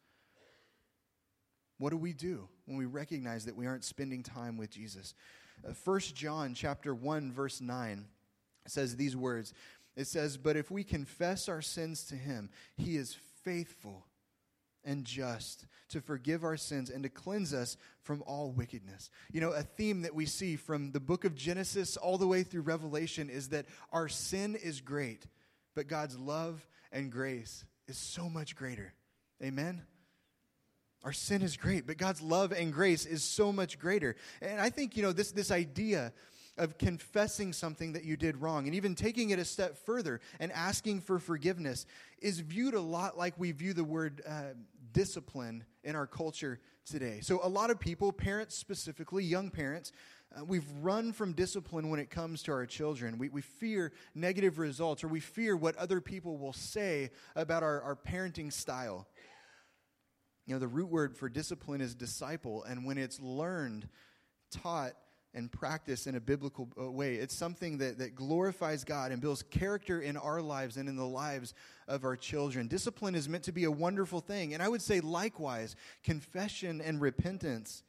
What 1.77 1.91
do 1.91 1.97
we 1.97 2.13
do 2.13 2.47
when 2.65 2.77
we 2.77 2.85
recognize 2.85 3.45
that 3.45 3.55
we 3.55 3.67
aren't 3.67 3.83
spending 3.83 4.23
time 4.23 4.57
with 4.57 4.71
Jesus? 4.71 5.13
Uh, 5.67 5.73
1 5.83 5.99
John 6.15 6.53
chapter 6.53 6.93
1 6.93 7.31
verse 7.31 7.61
9 7.61 8.05
says 8.67 8.95
these 8.95 9.15
words. 9.15 9.53
It 9.95 10.05
says, 10.05 10.37
"But 10.37 10.57
if 10.57 10.69
we 10.69 10.83
confess 10.83 11.49
our 11.49 11.61
sins 11.61 12.03
to 12.05 12.15
him, 12.15 12.49
he 12.75 12.97
is 12.97 13.15
faithful 13.43 14.05
and 14.87 15.03
just 15.03 15.67
to 15.89 16.01
forgive 16.01 16.43
our 16.43 16.57
sins 16.57 16.89
and 16.89 17.03
to 17.03 17.09
cleanse 17.09 17.53
us 17.53 17.77
from 18.01 18.23
all 18.25 18.51
wickedness. 18.51 19.09
You 19.31 19.41
know, 19.41 19.51
a 19.51 19.61
theme 19.61 20.01
that 20.01 20.15
we 20.15 20.25
see 20.25 20.55
from 20.55 20.91
the 20.91 20.99
book 20.99 21.25
of 21.25 21.35
Genesis 21.35 21.97
all 21.97 22.17
the 22.17 22.27
way 22.27 22.43
through 22.43 22.61
Revelation 22.61 23.29
is 23.29 23.49
that 23.49 23.65
our 23.91 24.07
sin 24.07 24.55
is 24.55 24.81
great, 24.81 25.27
but 25.75 25.87
God's 25.87 26.17
love 26.17 26.65
and 26.91 27.11
grace 27.11 27.65
is 27.87 27.97
so 27.97 28.29
much 28.29 28.55
greater. 28.55 28.93
Amen? 29.43 29.83
Our 31.03 31.13
sin 31.13 31.41
is 31.41 31.57
great, 31.57 31.85
but 31.85 31.97
God's 31.97 32.21
love 32.21 32.51
and 32.51 32.73
grace 32.73 33.05
is 33.05 33.23
so 33.23 33.51
much 33.51 33.77
greater. 33.77 34.15
And 34.41 34.59
I 34.59 34.69
think, 34.69 34.97
you 34.97 35.03
know, 35.03 35.11
this, 35.11 35.31
this 35.31 35.51
idea 35.51 36.11
of 36.57 36.77
confessing 36.77 37.53
something 37.53 37.93
that 37.93 38.03
you 38.03 38.17
did 38.17 38.37
wrong 38.37 38.65
and 38.65 38.75
even 38.75 38.95
taking 38.95 39.29
it 39.29 39.39
a 39.39 39.45
step 39.45 39.77
further 39.85 40.19
and 40.39 40.51
asking 40.51 41.01
for 41.01 41.19
forgiveness 41.19 41.85
is 42.19 42.39
viewed 42.39 42.73
a 42.73 42.81
lot 42.81 43.17
like 43.17 43.33
we 43.37 43.51
view 43.51 43.73
the 43.73 43.83
word 43.83 44.21
uh, 44.27 44.53
discipline 44.91 45.63
in 45.83 45.95
our 45.95 46.07
culture 46.07 46.59
today. 46.85 47.19
So, 47.21 47.39
a 47.43 47.49
lot 47.49 47.69
of 47.69 47.79
people, 47.79 48.11
parents 48.11 48.55
specifically, 48.55 49.23
young 49.23 49.49
parents, 49.49 49.91
uh, 50.35 50.43
we've 50.43 50.69
run 50.81 51.13
from 51.13 51.33
discipline 51.33 51.89
when 51.89 51.99
it 51.99 52.09
comes 52.09 52.43
to 52.43 52.51
our 52.51 52.65
children. 52.65 53.17
We, 53.17 53.29
we 53.29 53.41
fear 53.41 53.93
negative 54.13 54.59
results 54.59 55.03
or 55.03 55.07
we 55.07 55.19
fear 55.19 55.55
what 55.55 55.75
other 55.77 56.01
people 56.01 56.37
will 56.37 56.53
say 56.53 57.11
about 57.35 57.63
our, 57.63 57.81
our 57.81 57.95
parenting 57.95 58.51
style. 58.51 59.07
You 60.45 60.53
know, 60.53 60.59
the 60.59 60.67
root 60.67 60.89
word 60.89 61.15
for 61.15 61.29
discipline 61.29 61.81
is 61.81 61.93
disciple, 61.93 62.63
and 62.63 62.85
when 62.85 62.97
it's 62.97 63.19
learned, 63.19 63.87
taught, 64.51 64.93
and 65.37 65.51
practice 65.51 66.07
in 66.07 66.15
a 66.15 66.19
biblical 66.19 66.67
uh, 66.81 66.89
way. 66.89 67.15
It's 67.15 67.35
something 67.35 67.77
that, 67.77 67.99
that 67.99 68.15
glorifies 68.15 68.83
God 68.83 69.11
and 69.11 69.21
builds 69.21 69.43
character 69.43 70.01
in 70.01 70.17
our 70.17 70.41
lives 70.41 70.77
and 70.77 70.89
in 70.89 70.95
the 70.95 71.05
lives 71.05 71.53
of 71.87 72.03
our 72.03 72.15
children. 72.15 72.67
Discipline 72.67 73.13
is 73.13 73.29
meant 73.29 73.43
to 73.43 73.51
be 73.51 73.63
a 73.65 73.71
wonderful 73.71 74.19
thing. 74.19 74.53
And 74.53 74.63
I 74.63 74.67
would 74.67 74.81
say, 74.81 74.99
likewise, 74.99 75.75
confession 76.03 76.81
and 76.81 76.99
repentance 76.99 77.83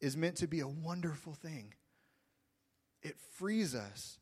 is 0.00 0.16
meant 0.16 0.36
to 0.36 0.46
be 0.46 0.60
a 0.60 0.68
wonderful 0.68 1.34
thing. 1.34 1.74
It 3.02 3.16
frees 3.34 3.74
us. 3.74 4.18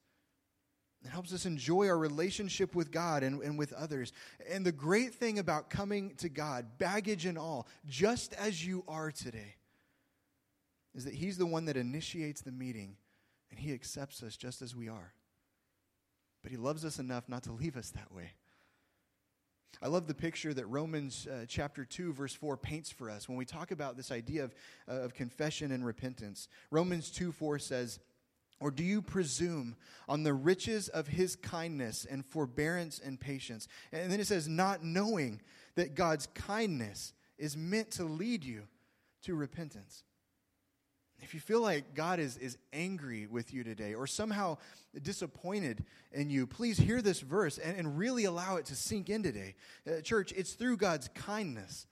It 1.05 1.09
helps 1.09 1.33
us 1.33 1.47
enjoy 1.47 1.89
our 1.89 1.99
relationship 1.99 2.75
with 2.75 2.91
God 2.91 3.23
and, 3.23 3.43
and 3.43 3.57
with 3.57 3.73
others. 3.73 4.13
And 4.51 4.67
the 4.67 4.73
great 4.73 5.15
thing 5.15 5.39
about 5.39 5.71
coming 5.71 6.15
to 6.17 6.29
God, 6.29 6.79
baggage 6.79 7.27
and 7.27 7.39
all, 7.39 7.69
just 7.87 8.35
as 8.35 8.65
you 8.65 8.85
are 8.89 9.13
today, 9.13 9.55
is 10.95 11.05
that 11.05 11.15
He's 11.15 11.39
the 11.39 11.47
one 11.47 11.65
that 11.67 11.77
initiates 11.77 12.41
the 12.41 12.53
meeting 12.53 12.97
and 13.51 13.59
He 13.59 13.73
accepts 13.73 14.23
us 14.23 14.37
just 14.37 14.63
as 14.63 14.75
we 14.75 14.89
are. 14.89 15.13
But 16.43 16.51
He 16.51 16.57
loves 16.57 16.85
us 16.85 16.99
enough 16.99 17.29
not 17.29 17.45
to 17.45 17.53
leave 17.53 17.77
us 17.77 17.91
that 17.91 18.13
way. 18.13 18.33
I 19.81 19.89
love 19.89 20.07
the 20.07 20.15
picture 20.15 20.53
that 20.55 20.67
Romans 20.67 21.27
uh, 21.27 21.45
chapter 21.49 21.85
2, 21.85 22.13
verse 22.13 22.35
4 22.35 22.57
paints 22.57 22.91
for 22.91 23.11
us 23.11 23.29
when 23.29 23.39
we 23.39 23.45
talk 23.45 23.71
about 23.71 23.97
this 23.97 24.13
idea 24.13 24.45
of, 24.45 24.55
uh, 24.89 24.93
of 25.01 25.15
confession 25.15 25.73
and 25.73 25.85
repentance. 25.85 26.49
Romans 26.71 27.11
2 27.11 27.33
4 27.33 27.59
says, 27.59 27.99
Or 28.61 28.71
do 28.71 28.85
you 28.85 29.03
presume 29.03 29.77
on 30.09 30.23
the 30.23 30.35
riches 30.35 30.89
of 30.89 31.09
his 31.09 31.35
kindness 31.35 32.07
and 32.09 32.25
forbearance 32.25 33.01
and 33.05 33.19
patience? 33.19 33.67
And 33.93 34.13
then 34.13 34.21
it 34.21 34.27
says, 34.27 34.47
Not 34.47 34.85
knowing 34.85 35.41
that 35.75 35.95
God's 35.95 36.27
kindness 36.29 37.13
is 37.39 37.57
meant 37.57 37.91
to 37.93 38.05
lead 38.05 38.45
you 38.45 38.63
to 39.23 39.35
repentance 39.35 40.05
if 41.23 41.35
you 41.35 41.41
feel 41.41 41.63
like 41.63 41.95
God 41.95 42.19
is, 42.19 42.37
is 42.37 42.59
angry 42.73 43.27
with 43.27 43.55
you 43.55 43.63
today 43.63 43.95
or 43.95 44.07
somehow 44.07 44.59
disappointed 45.03 45.85
in 46.11 46.29
you, 46.29 46.47
please 46.47 46.77
hear 46.77 47.01
this 47.01 47.21
verse 47.21 47.59
and, 47.59 47.77
and 47.77 47.97
really 47.97 48.25
allow 48.25 48.57
it 48.57 48.67
to 48.67 48.75
sink 48.75 49.09
in 49.09 49.23
today. 49.23 49.55
Uh, 49.87 50.01
church, 50.01 50.33
it's 50.37 50.55
through 50.55 50.77
God's 50.77 51.09
kindness, 51.15 51.87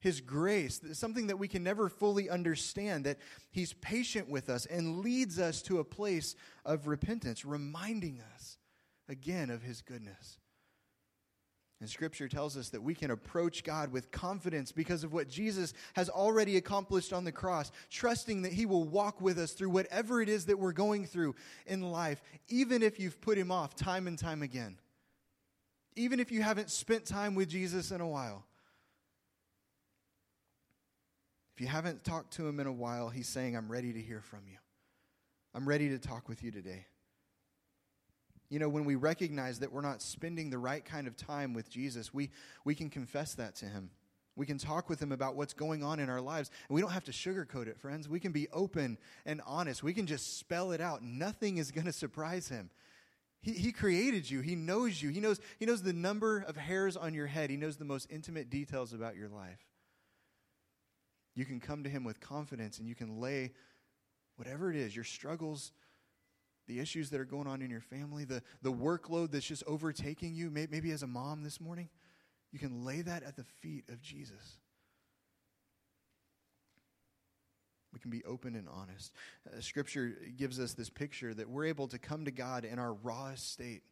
His 0.00 0.20
grace, 0.20 0.80
something 0.92 1.28
that 1.28 1.38
we 1.38 1.46
can 1.46 1.62
never 1.62 1.88
fully 1.88 2.28
understand, 2.28 3.04
that 3.04 3.18
He's 3.52 3.72
patient 3.74 4.28
with 4.28 4.50
us 4.50 4.66
and 4.66 4.98
leads 4.98 5.38
us 5.38 5.62
to 5.62 5.78
a 5.78 5.84
place 5.84 6.34
of 6.64 6.88
repentance, 6.88 7.44
reminding 7.44 8.20
us 8.34 8.58
again 9.08 9.48
of 9.48 9.62
His 9.62 9.80
goodness. 9.80 10.38
And 11.80 11.90
Scripture 11.90 12.26
tells 12.26 12.56
us 12.56 12.70
that 12.70 12.82
we 12.82 12.94
can 12.94 13.10
approach 13.10 13.62
God 13.62 13.92
with 13.92 14.10
confidence 14.10 14.72
because 14.72 15.04
of 15.04 15.12
what 15.12 15.28
Jesus 15.28 15.74
has 15.94 16.08
already 16.08 16.56
accomplished 16.56 17.12
on 17.12 17.24
the 17.24 17.32
cross, 17.32 17.70
trusting 17.90 18.42
that 18.42 18.52
He 18.52 18.64
will 18.64 18.84
walk 18.84 19.20
with 19.20 19.38
us 19.38 19.52
through 19.52 19.70
whatever 19.70 20.22
it 20.22 20.30
is 20.30 20.46
that 20.46 20.58
we're 20.58 20.72
going 20.72 21.04
through 21.04 21.34
in 21.66 21.82
life, 21.82 22.22
even 22.48 22.82
if 22.82 22.98
you've 22.98 23.20
put 23.20 23.36
Him 23.36 23.50
off 23.50 23.74
time 23.74 24.06
and 24.06 24.18
time 24.18 24.42
again. 24.42 24.78
Even 25.96 26.18
if 26.18 26.32
you 26.32 26.42
haven't 26.42 26.70
spent 26.70 27.04
time 27.04 27.34
with 27.34 27.48
Jesus 27.48 27.90
in 27.90 28.00
a 28.00 28.08
while. 28.08 28.44
If 31.54 31.60
you 31.60 31.66
haven't 31.66 32.04
talked 32.04 32.34
to 32.34 32.46
Him 32.46 32.58
in 32.58 32.66
a 32.66 32.72
while, 32.72 33.10
He's 33.10 33.28
saying, 33.28 33.54
I'm 33.54 33.70
ready 33.70 33.92
to 33.92 34.00
hear 34.00 34.22
from 34.22 34.40
you. 34.46 34.56
I'm 35.54 35.68
ready 35.68 35.90
to 35.90 35.98
talk 35.98 36.26
with 36.26 36.42
you 36.42 36.50
today. 36.50 36.86
You 38.48 38.58
know, 38.58 38.68
when 38.68 38.84
we 38.84 38.94
recognize 38.94 39.58
that 39.60 39.72
we're 39.72 39.80
not 39.80 40.02
spending 40.02 40.50
the 40.50 40.58
right 40.58 40.84
kind 40.84 41.06
of 41.06 41.16
time 41.16 41.52
with 41.52 41.68
Jesus, 41.68 42.14
we, 42.14 42.30
we 42.64 42.74
can 42.74 42.90
confess 42.90 43.34
that 43.34 43.56
to 43.56 43.66
Him. 43.66 43.90
We 44.36 44.46
can 44.46 44.58
talk 44.58 44.88
with 44.88 45.00
Him 45.00 45.12
about 45.12 45.34
what's 45.34 45.54
going 45.54 45.82
on 45.82 45.98
in 45.98 46.08
our 46.08 46.20
lives. 46.20 46.50
And 46.68 46.74
we 46.74 46.80
don't 46.80 46.92
have 46.92 47.04
to 47.04 47.12
sugarcoat 47.12 47.66
it, 47.66 47.78
friends. 47.78 48.08
We 48.08 48.20
can 48.20 48.32
be 48.32 48.48
open 48.52 48.98
and 49.24 49.40
honest. 49.46 49.82
We 49.82 49.94
can 49.94 50.06
just 50.06 50.38
spell 50.38 50.72
it 50.72 50.80
out. 50.80 51.02
Nothing 51.02 51.56
is 51.56 51.70
going 51.70 51.86
to 51.86 51.92
surprise 51.92 52.48
Him. 52.48 52.70
He, 53.42 53.52
he 53.52 53.72
created 53.72 54.30
you, 54.30 54.40
He 54.40 54.54
knows 54.54 55.00
you, 55.00 55.10
he 55.10 55.20
knows, 55.20 55.40
he 55.58 55.66
knows 55.66 55.82
the 55.82 55.92
number 55.92 56.44
of 56.46 56.56
hairs 56.56 56.96
on 56.96 57.14
your 57.14 57.26
head, 57.26 57.50
He 57.50 57.56
knows 57.56 57.76
the 57.76 57.84
most 57.84 58.08
intimate 58.10 58.50
details 58.50 58.92
about 58.92 59.16
your 59.16 59.28
life. 59.28 59.64
You 61.34 61.44
can 61.44 61.60
come 61.60 61.84
to 61.84 61.90
Him 61.90 62.02
with 62.02 62.20
confidence 62.20 62.78
and 62.78 62.88
you 62.88 62.94
can 62.94 63.20
lay 63.20 63.52
whatever 64.36 64.70
it 64.70 64.76
is, 64.76 64.94
your 64.94 65.04
struggles 65.04 65.72
the 66.66 66.80
issues 66.80 67.10
that 67.10 67.20
are 67.20 67.24
going 67.24 67.46
on 67.46 67.62
in 67.62 67.70
your 67.70 67.80
family, 67.80 68.24
the, 68.24 68.42
the 68.62 68.72
workload 68.72 69.30
that's 69.30 69.46
just 69.46 69.64
overtaking 69.66 70.34
you, 70.34 70.50
maybe 70.50 70.90
as 70.90 71.02
a 71.02 71.06
mom 71.06 71.42
this 71.42 71.60
morning, 71.60 71.88
you 72.52 72.58
can 72.58 72.84
lay 72.84 73.02
that 73.02 73.22
at 73.22 73.36
the 73.36 73.44
feet 73.44 73.84
of 73.88 74.00
Jesus. 74.00 74.58
We 77.92 78.00
can 78.00 78.10
be 78.10 78.24
open 78.24 78.54
and 78.54 78.68
honest. 78.68 79.12
Uh, 79.46 79.60
scripture 79.60 80.16
gives 80.36 80.60
us 80.60 80.74
this 80.74 80.90
picture 80.90 81.32
that 81.32 81.48
we're 81.48 81.64
able 81.64 81.88
to 81.88 81.98
come 81.98 82.26
to 82.26 82.30
God 82.30 82.64
in 82.64 82.78
our 82.78 82.92
rawest 82.92 83.50
state, 83.52 83.82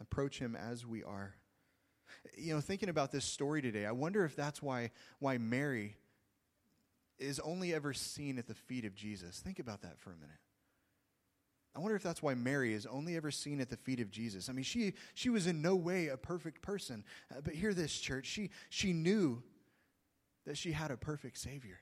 approach 0.00 0.38
Him 0.38 0.56
as 0.56 0.86
we 0.86 1.02
are. 1.02 1.34
You 2.38 2.54
know, 2.54 2.60
thinking 2.60 2.88
about 2.88 3.12
this 3.12 3.24
story 3.24 3.60
today, 3.60 3.84
I 3.84 3.92
wonder 3.92 4.24
if 4.24 4.34
that's 4.34 4.62
why, 4.62 4.92
why 5.18 5.36
Mary 5.36 5.96
is 7.18 7.38
only 7.40 7.74
ever 7.74 7.92
seen 7.92 8.38
at 8.38 8.46
the 8.46 8.54
feet 8.54 8.84
of 8.84 8.94
Jesus. 8.94 9.40
Think 9.40 9.58
about 9.58 9.82
that 9.82 9.98
for 9.98 10.10
a 10.10 10.16
minute. 10.16 10.38
I 11.76 11.80
wonder 11.80 11.96
if 11.96 12.02
that's 12.02 12.22
why 12.22 12.34
Mary 12.34 12.72
is 12.72 12.86
only 12.86 13.16
ever 13.16 13.30
seen 13.30 13.60
at 13.60 13.68
the 13.68 13.76
feet 13.76 14.00
of 14.00 14.10
Jesus. 14.10 14.48
I 14.48 14.52
mean, 14.52 14.64
she, 14.64 14.94
she 15.14 15.28
was 15.28 15.46
in 15.46 15.60
no 15.60 15.74
way 15.74 16.08
a 16.08 16.16
perfect 16.16 16.62
person. 16.62 17.04
Uh, 17.30 17.40
but 17.42 17.54
hear 17.54 17.74
this, 17.74 17.98
church. 17.98 18.26
She, 18.26 18.50
she 18.70 18.92
knew 18.92 19.42
that 20.46 20.56
she 20.56 20.72
had 20.72 20.92
a 20.92 20.96
perfect 20.96 21.38
Savior. 21.38 21.80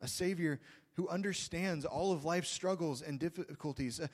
A 0.00 0.08
Savior 0.08 0.60
who 0.94 1.08
understands 1.08 1.84
all 1.84 2.12
of 2.12 2.24
life's 2.24 2.50
struggles 2.50 3.00
and 3.00 3.20
difficulties. 3.20 4.00
A, 4.00 4.10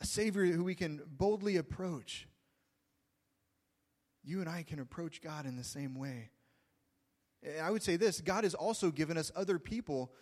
a 0.00 0.06
Savior 0.06 0.44
who 0.46 0.64
we 0.64 0.74
can 0.74 1.00
boldly 1.06 1.56
approach. 1.56 2.28
You 4.22 4.40
and 4.40 4.48
I 4.48 4.62
can 4.62 4.78
approach 4.78 5.22
God 5.22 5.46
in 5.46 5.56
the 5.56 5.64
same 5.64 5.94
way. 5.94 6.30
I 7.62 7.70
would 7.70 7.82
say 7.82 7.96
this 7.96 8.20
God 8.20 8.44
has 8.44 8.54
also 8.54 8.90
given 8.90 9.16
us 9.16 9.32
other 9.34 9.58
people 9.58 10.12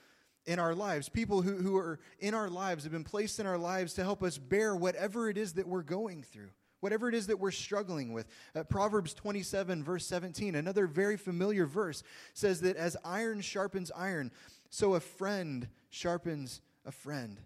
in 0.47 0.59
our 0.59 0.75
lives. 0.75 1.09
People 1.09 1.43
who, 1.43 1.57
who 1.57 1.77
are 1.77 1.99
in 2.19 2.35
our 2.35 2.49
lives 2.49 2.85
have 2.85 2.93
been 2.93 3.05
placed 3.05 3.41
in 3.41 3.47
our 3.47 3.59
lives 3.59 3.95
to 3.95 4.03
help 4.03 4.23
us 4.23 4.39
bear 4.39 4.77
whatever 4.77 5.29
it 5.29 5.39
is 5.39 5.55
that 5.55 5.67
we're 5.67 5.83
going 5.83 6.23
through, 6.23 6.51
whatever 6.81 7.09
it 7.09 7.15
is 7.15 7.27
that 7.29 7.39
we're 7.39 7.51
struggling 7.51 8.13
with. 8.13 8.27
Uh, 8.55 8.63
Proverbs 8.65 9.15
27, 9.15 9.83
verse 9.83 10.07
17, 10.07 10.55
another 10.55 10.87
very 10.87 11.17
familiar 11.17 11.67
verse, 11.67 12.03
says 12.35 12.61
that 12.61 12.77
as 12.77 12.97
iron 13.05 13.41
sharpens 13.41 13.91
iron, 13.97 14.31
so 14.71 14.95
a 14.95 15.01
friend 15.01 15.69
sharpens 15.91 16.61
a 16.85 16.93
friend. 16.93 17.41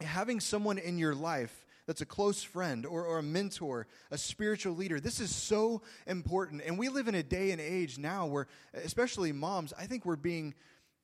Having 0.00 0.40
someone 0.40 0.78
in 0.78 0.98
your 0.98 1.14
life 1.14 1.66
that's 1.88 2.02
a 2.02 2.06
close 2.06 2.42
friend 2.42 2.84
or, 2.84 3.04
or 3.04 3.18
a 3.18 3.22
mentor, 3.22 3.86
a 4.10 4.18
spiritual 4.18 4.74
leader. 4.74 5.00
This 5.00 5.20
is 5.20 5.34
so 5.34 5.80
important. 6.06 6.60
And 6.64 6.78
we 6.78 6.90
live 6.90 7.08
in 7.08 7.14
a 7.14 7.22
day 7.22 7.50
and 7.50 7.60
age 7.60 7.96
now 7.96 8.26
where, 8.26 8.46
especially 8.74 9.32
moms, 9.32 9.72
I 9.72 9.86
think 9.86 10.04
we're 10.04 10.16
being 10.16 10.54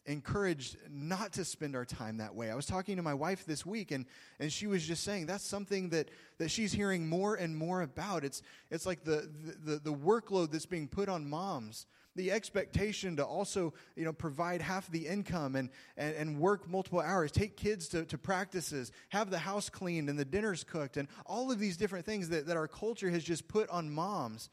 encouraged 0.07 0.77
not 0.91 1.33
to 1.33 1.45
spend 1.45 1.75
our 1.75 1.85
time 1.85 2.19
that 2.19 2.35
way. 2.35 2.51
I 2.51 2.55
was 2.55 2.67
talking 2.67 2.97
to 2.97 3.03
my 3.03 3.15
wife 3.15 3.47
this 3.47 3.65
week 3.65 3.91
and, 3.91 4.05
and 4.39 4.53
she 4.53 4.67
was 4.67 4.87
just 4.87 5.03
saying 5.05 5.27
that's 5.27 5.47
something 5.47 5.91
that, 5.91 6.11
that 6.39 6.51
she's 6.51 6.73
hearing 6.73 7.09
more 7.09 7.35
and 7.35 7.57
more 7.57 7.83
about. 7.83 8.25
It's, 8.25 8.43
it's 8.71 8.87
like 8.87 9.05
the, 9.05 9.31
the, 9.65 9.77
the 9.79 9.93
workload 9.93 10.51
that's 10.53 10.67
being 10.67 10.89
put 10.89 11.09
on 11.09 11.29
moms 11.29 11.87
the 12.17 12.31
expectation 12.31 13.17
to 13.17 13.25
also 13.25 13.75
you 13.97 14.05
know 14.05 14.13
provide 14.13 14.61
half 14.61 14.89
the 14.91 15.07
income 15.07 15.57
and, 15.57 15.69
and, 15.97 16.15
and 16.15 16.39
work 16.39 16.69
multiple 16.69 17.01
hours 17.01 17.33
take 17.33 17.57
kids 17.57 17.89
to, 17.89 18.05
to 18.05 18.17
practices 18.17 18.93
have 19.09 19.31
the 19.31 19.39
house 19.39 19.69
cleaned 19.69 20.09
and 20.09 20.19
the 20.19 20.25
dinners 20.25 20.65
cooked 20.65 20.97
and 20.97 21.09
all 21.27 21.51
of 21.51 21.59
these 21.59 21.77
different 21.77 22.07
things 22.07 22.29
that, 22.29 22.47
that 22.47 22.57
our 22.57 22.69
culture 22.69 23.11
has 23.11 23.25
just 23.25 23.49
put 23.49 23.69
on 23.69 23.91
moms 23.91 24.49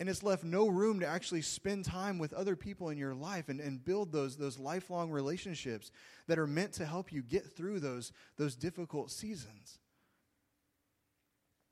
and 0.00 0.08
it's 0.08 0.22
left 0.22 0.42
no 0.42 0.66
room 0.66 0.98
to 1.00 1.06
actually 1.06 1.42
spend 1.42 1.84
time 1.84 2.18
with 2.18 2.32
other 2.32 2.56
people 2.56 2.88
in 2.88 2.96
your 2.96 3.14
life 3.14 3.50
and, 3.50 3.60
and 3.60 3.84
build 3.84 4.10
those, 4.10 4.38
those 4.38 4.58
lifelong 4.58 5.10
relationships 5.10 5.92
that 6.26 6.38
are 6.38 6.46
meant 6.46 6.72
to 6.72 6.86
help 6.86 7.12
you 7.12 7.22
get 7.22 7.54
through 7.54 7.78
those, 7.80 8.10
those 8.38 8.56
difficult 8.56 9.10
seasons. 9.10 9.78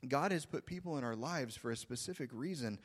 God 0.06 0.30
has 0.30 0.44
put 0.44 0.66
people 0.66 0.98
in 0.98 1.04
our 1.04 1.16
lives 1.16 1.56
for 1.56 1.70
a 1.70 1.76
specific 1.76 2.28
reason 2.32 2.78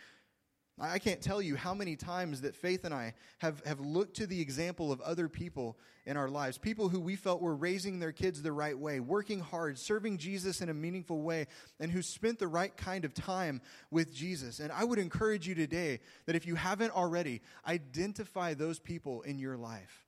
I 0.79 0.97
can't 0.97 1.21
tell 1.21 1.39
you 1.39 1.55
how 1.55 1.75
many 1.75 1.95
times 1.95 2.41
that 2.41 2.55
Faith 2.55 2.83
and 2.83 2.93
I 2.93 3.13
have, 3.37 3.63
have 3.65 3.79
looked 3.79 4.15
to 4.15 4.25
the 4.25 4.41
example 4.41 4.91
of 4.91 5.01
other 5.01 5.29
people 5.29 5.77
in 6.05 6.17
our 6.17 6.27
lives, 6.27 6.57
people 6.57 6.89
who 6.89 6.99
we 6.99 7.15
felt 7.15 7.41
were 7.41 7.55
raising 7.55 7.99
their 7.99 8.11
kids 8.11 8.41
the 8.41 8.51
right 8.51 8.77
way, 8.77 8.99
working 8.99 9.39
hard, 9.39 9.77
serving 9.77 10.17
Jesus 10.17 10.61
in 10.61 10.69
a 10.69 10.73
meaningful 10.73 11.21
way, 11.21 11.45
and 11.79 11.91
who 11.91 12.01
spent 12.01 12.39
the 12.39 12.47
right 12.47 12.75
kind 12.75 13.05
of 13.05 13.13
time 13.13 13.61
with 13.91 14.13
Jesus. 14.13 14.59
And 14.59 14.71
I 14.71 14.83
would 14.83 14.99
encourage 14.99 15.47
you 15.47 15.53
today 15.53 15.99
that 16.25 16.35
if 16.35 16.47
you 16.47 16.55
haven't 16.55 16.91
already, 16.91 17.41
identify 17.67 18.55
those 18.55 18.79
people 18.79 19.21
in 19.21 19.37
your 19.37 19.57
life 19.57 20.07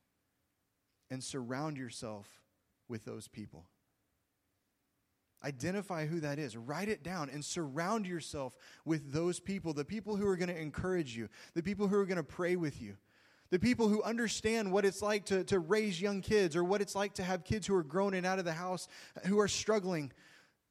and 1.12 1.24
surround 1.24 1.78
yourself 1.78 2.28
with 2.90 3.06
those 3.06 3.28
people. 3.28 3.66
Identify 5.46 6.08
who 6.08 6.20
that 6.22 6.40
is. 6.40 6.58
Write 6.58 6.90
it 6.90 7.04
down 7.04 7.30
and 7.30 7.46
surround 7.46 8.08
yourself 8.08 8.58
with 8.84 9.14
those 9.14 9.40
people 9.40 9.74
the 9.74 9.86
people 9.86 10.16
who 10.16 10.28
are 10.28 10.36
going 10.36 10.50
to 10.50 10.60
encourage 10.60 11.16
you, 11.16 11.30
the 11.54 11.62
people 11.62 11.88
who 11.88 11.96
are 11.98 12.06
going 12.06 12.18
to 12.18 12.24
pray 12.24 12.56
with 12.56 12.82
you, 12.82 12.98
the 13.52 13.60
people 13.60 13.88
who 13.88 14.02
understand 14.02 14.72
what 14.72 14.86
it's 14.86 15.04
like 15.04 15.26
to, 15.26 15.44
to 15.44 15.60
raise 15.60 16.02
young 16.02 16.22
kids 16.22 16.56
or 16.56 16.64
what 16.64 16.82
it's 16.82 16.96
like 16.96 17.14
to 17.14 17.24
have 17.24 17.44
kids 17.44 17.68
who 17.68 17.76
are 17.76 17.84
grown 17.84 18.16
and 18.16 18.26
out 18.26 18.40
of 18.40 18.46
the 18.46 18.54
house 18.54 18.88
who 19.28 19.40
are 19.40 19.48
struggling, 19.48 20.12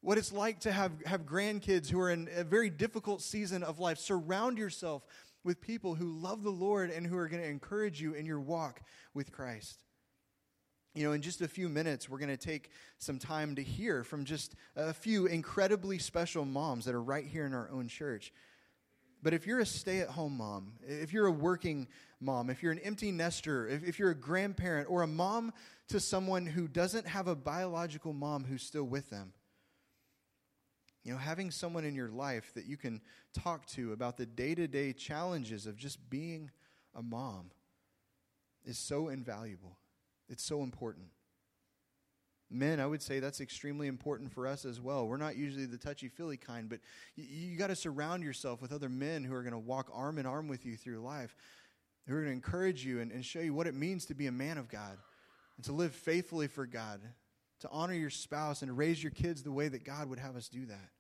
what 0.01 0.19
it's 0.19 0.33
like 0.33 0.59
to 0.61 0.73
have, 0.73 0.91
have 1.07 1.25
grandkids 1.25 1.89
who 1.89 2.01
are 2.01 2.11
in 2.11 2.29
a 2.35 2.43
very 2.43 2.69
difficult 2.69 3.23
season 3.23 3.63
of 3.63 3.79
life. 3.79 3.99
Surround 3.99 4.59
yourself 4.59 5.07
with 5.45 5.61
people 5.61 5.95
who 5.95 6.19
love 6.19 6.43
the 6.43 6.51
Lord 6.51 6.91
and 6.91 7.07
who 7.07 7.17
are 7.17 7.29
going 7.29 7.43
to 7.43 7.49
encourage 7.49 8.01
you 8.01 8.15
in 8.15 8.27
your 8.27 8.41
walk 8.41 8.81
with 9.15 9.31
Christ. 9.31 9.84
You 10.95 11.05
know, 11.05 11.13
in 11.13 11.23
just 11.23 11.41
a 11.41 11.49
few 11.49 11.69
minutes, 11.69 12.09
we're 12.09 12.19
going 12.19 12.31
to 12.31 12.37
take 12.37 12.71
some 12.99 13.19
time 13.19 13.57
to 13.57 13.63
hear 13.63 14.05
from 14.05 14.25
just 14.25 14.55
a 14.77 14.95
few 14.95 15.27
incredibly 15.27 15.99
special 15.99 16.45
moms 16.45 16.85
that 16.85 16.95
are 16.95 17.03
right 17.03 17.27
here 17.27 17.47
in 17.47 17.53
our 17.53 17.69
own 17.71 17.89
church. 17.89 18.33
But 19.21 19.35
if 19.35 19.47
you're 19.47 19.59
a 19.59 19.67
stay 19.67 20.01
at 20.01 20.09
home 20.11 20.37
mom, 20.37 20.75
if 20.87 21.13
you're 21.13 21.27
a 21.27 21.33
working 21.33 21.89
mom, 22.21 22.49
if 22.49 22.63
you're 22.63 22.71
an 22.71 22.79
empty 22.81 23.11
nester, 23.11 23.67
if, 23.67 23.83
if, 23.83 23.99
you're 23.99 24.11
a 24.11 24.15
grandparent, 24.15 24.89
or 24.89 25.03
a 25.03 25.07
mom 25.07 25.53
to 25.89 25.99
someone 25.99 26.47
who 26.47 26.69
doesn't 26.69 27.07
have 27.07 27.27
a 27.27 27.35
biological 27.35 28.13
mom 28.13 28.45
who's 28.45 28.63
still 28.63 28.85
with 28.85 29.11
them, 29.11 29.33
you 31.03 31.13
know, 31.13 31.19
having 31.19 31.51
someone 31.51 31.85
in 31.85 31.95
your 31.95 32.11
life 32.11 32.53
that 32.55 32.67
you 32.67 32.77
can 32.77 33.01
talk 33.33 33.67
to 33.67 33.93
about 33.93 34.17
the 34.17 34.27
day 34.27 34.55
to 34.55 34.69
day 34.69 34.93
challenges 34.93 35.67
of 35.67 35.77
just 35.77 36.09
being 36.09 36.51
a 36.95 37.03
mom 37.03 37.51
is 38.65 38.79
so 38.79 39.09
invaluable. 39.09 39.79
It's 40.29 40.45
so 40.45 40.63
important. 40.63 41.07
Men, 42.51 42.79
I 42.79 42.87
would 42.87 43.03
say 43.03 43.21
that's 43.21 43.41
extremely 43.41 43.89
important 43.89 44.33
for 44.33 44.47
us 44.47 44.65
as 44.65 44.81
well. 44.81 45.07
We're 45.07 45.17
not 45.17 45.37
usually 45.37 45.67
the 45.67 45.79
touchy 45.79 46.09
feely 46.09 46.37
kind, 46.37 46.69
but 46.69 46.79
you, 47.17 47.25
you 47.25 47.57
got 47.57 47.69
to 47.69 47.77
surround 47.77 48.23
yourself 48.23 48.63
with 48.63 48.73
other 48.73 48.89
men 48.89 49.25
who 49.25 49.35
are 49.35 49.43
going 49.43 49.53
to 49.53 49.59
walk 49.59 49.91
arm 49.93 50.19
in 50.19 50.27
arm 50.27 50.47
with 50.47 50.65
you 50.65 50.77
through 50.77 51.01
life, 51.01 51.35
who 52.07 52.15
are 52.15 52.19
going 52.19 52.29
to 52.29 52.33
encourage 52.33 52.85
you 52.85 53.01
and, 53.01 53.11
and 53.11 53.25
show 53.25 53.41
you 53.41 53.55
what 53.55 53.67
it 53.67 53.75
means 53.75 54.07
to 54.07 54.15
be 54.15 54.27
a 54.27 54.33
man 54.33 54.59
of 54.59 54.69
God 54.69 54.99
and 55.57 55.65
to 55.65 55.73
live 55.73 55.95
faithfully 55.95 56.47
for 56.47 56.67
God, 56.67 57.01
to 57.61 57.69
honor 57.71 57.95
your 57.95 58.11
spouse 58.11 58.63
and 58.63 58.77
raise 58.77 59.03
your 59.03 59.13
kids 59.13 59.43
the 59.43 59.53
way 59.53 59.69
that 59.69 59.85
God 59.85 60.09
would 60.09 60.19
have 60.19 60.37
us 60.37 60.49
do 60.49 60.67
that. 60.67 60.91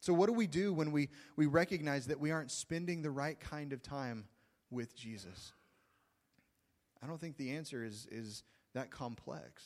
So, 0.00 0.12
what 0.12 0.26
do 0.26 0.32
we 0.32 0.46
do 0.46 0.72
when 0.72 0.92
we, 0.92 1.08
we 1.36 1.46
recognize 1.46 2.06
that 2.06 2.20
we 2.20 2.30
aren't 2.30 2.50
spending 2.50 3.02
the 3.02 3.10
right 3.10 3.38
kind 3.38 3.72
of 3.72 3.82
time 3.82 4.26
with 4.70 4.96
Jesus? 4.96 5.52
I 7.02 7.06
don't 7.06 7.20
think 7.20 7.36
the 7.36 7.56
answer 7.56 7.84
is, 7.84 8.06
is 8.10 8.42
that 8.74 8.90
complex. 8.90 9.64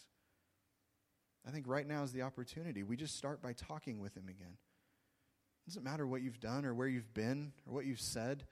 I 1.46 1.50
think 1.50 1.66
right 1.66 1.86
now 1.86 2.02
is 2.02 2.12
the 2.12 2.22
opportunity. 2.22 2.82
We 2.82 2.96
just 2.96 3.16
start 3.16 3.42
by 3.42 3.52
talking 3.52 4.00
with 4.00 4.16
Him 4.16 4.28
again. 4.28 4.56
It 5.66 5.70
doesn't 5.70 5.84
matter 5.84 6.06
what 6.06 6.22
you've 6.22 6.40
done 6.40 6.64
or 6.64 6.74
where 6.74 6.88
you've 6.88 7.14
been 7.14 7.52
or 7.66 7.74
what 7.74 7.86
you've 7.86 8.00
said. 8.00 8.44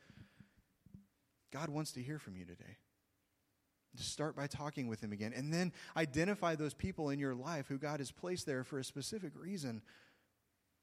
God 1.53 1.69
wants 1.69 1.93
to 1.93 2.03
hear 2.03 2.19
from 2.19 2.37
you 2.37 2.45
today. 2.45 2.77
Just 3.97 4.13
start 4.13 4.37
by 4.37 4.47
talking 4.47 4.87
with 4.87 5.03
Him 5.03 5.13
again. 5.13 5.33
And 5.35 5.53
then 5.53 5.73
identify 5.97 6.55
those 6.55 6.75
people 6.75 7.11
in 7.11 7.19
your 7.19 7.35
life 7.35 7.67
who 7.69 7.79
God 7.79 8.01
has 8.01 8.13
placed 8.13 8.47
there 8.47 8.65
for 8.65 8.79
a 8.79 8.85
specific 8.85 9.33
reason 9.35 9.83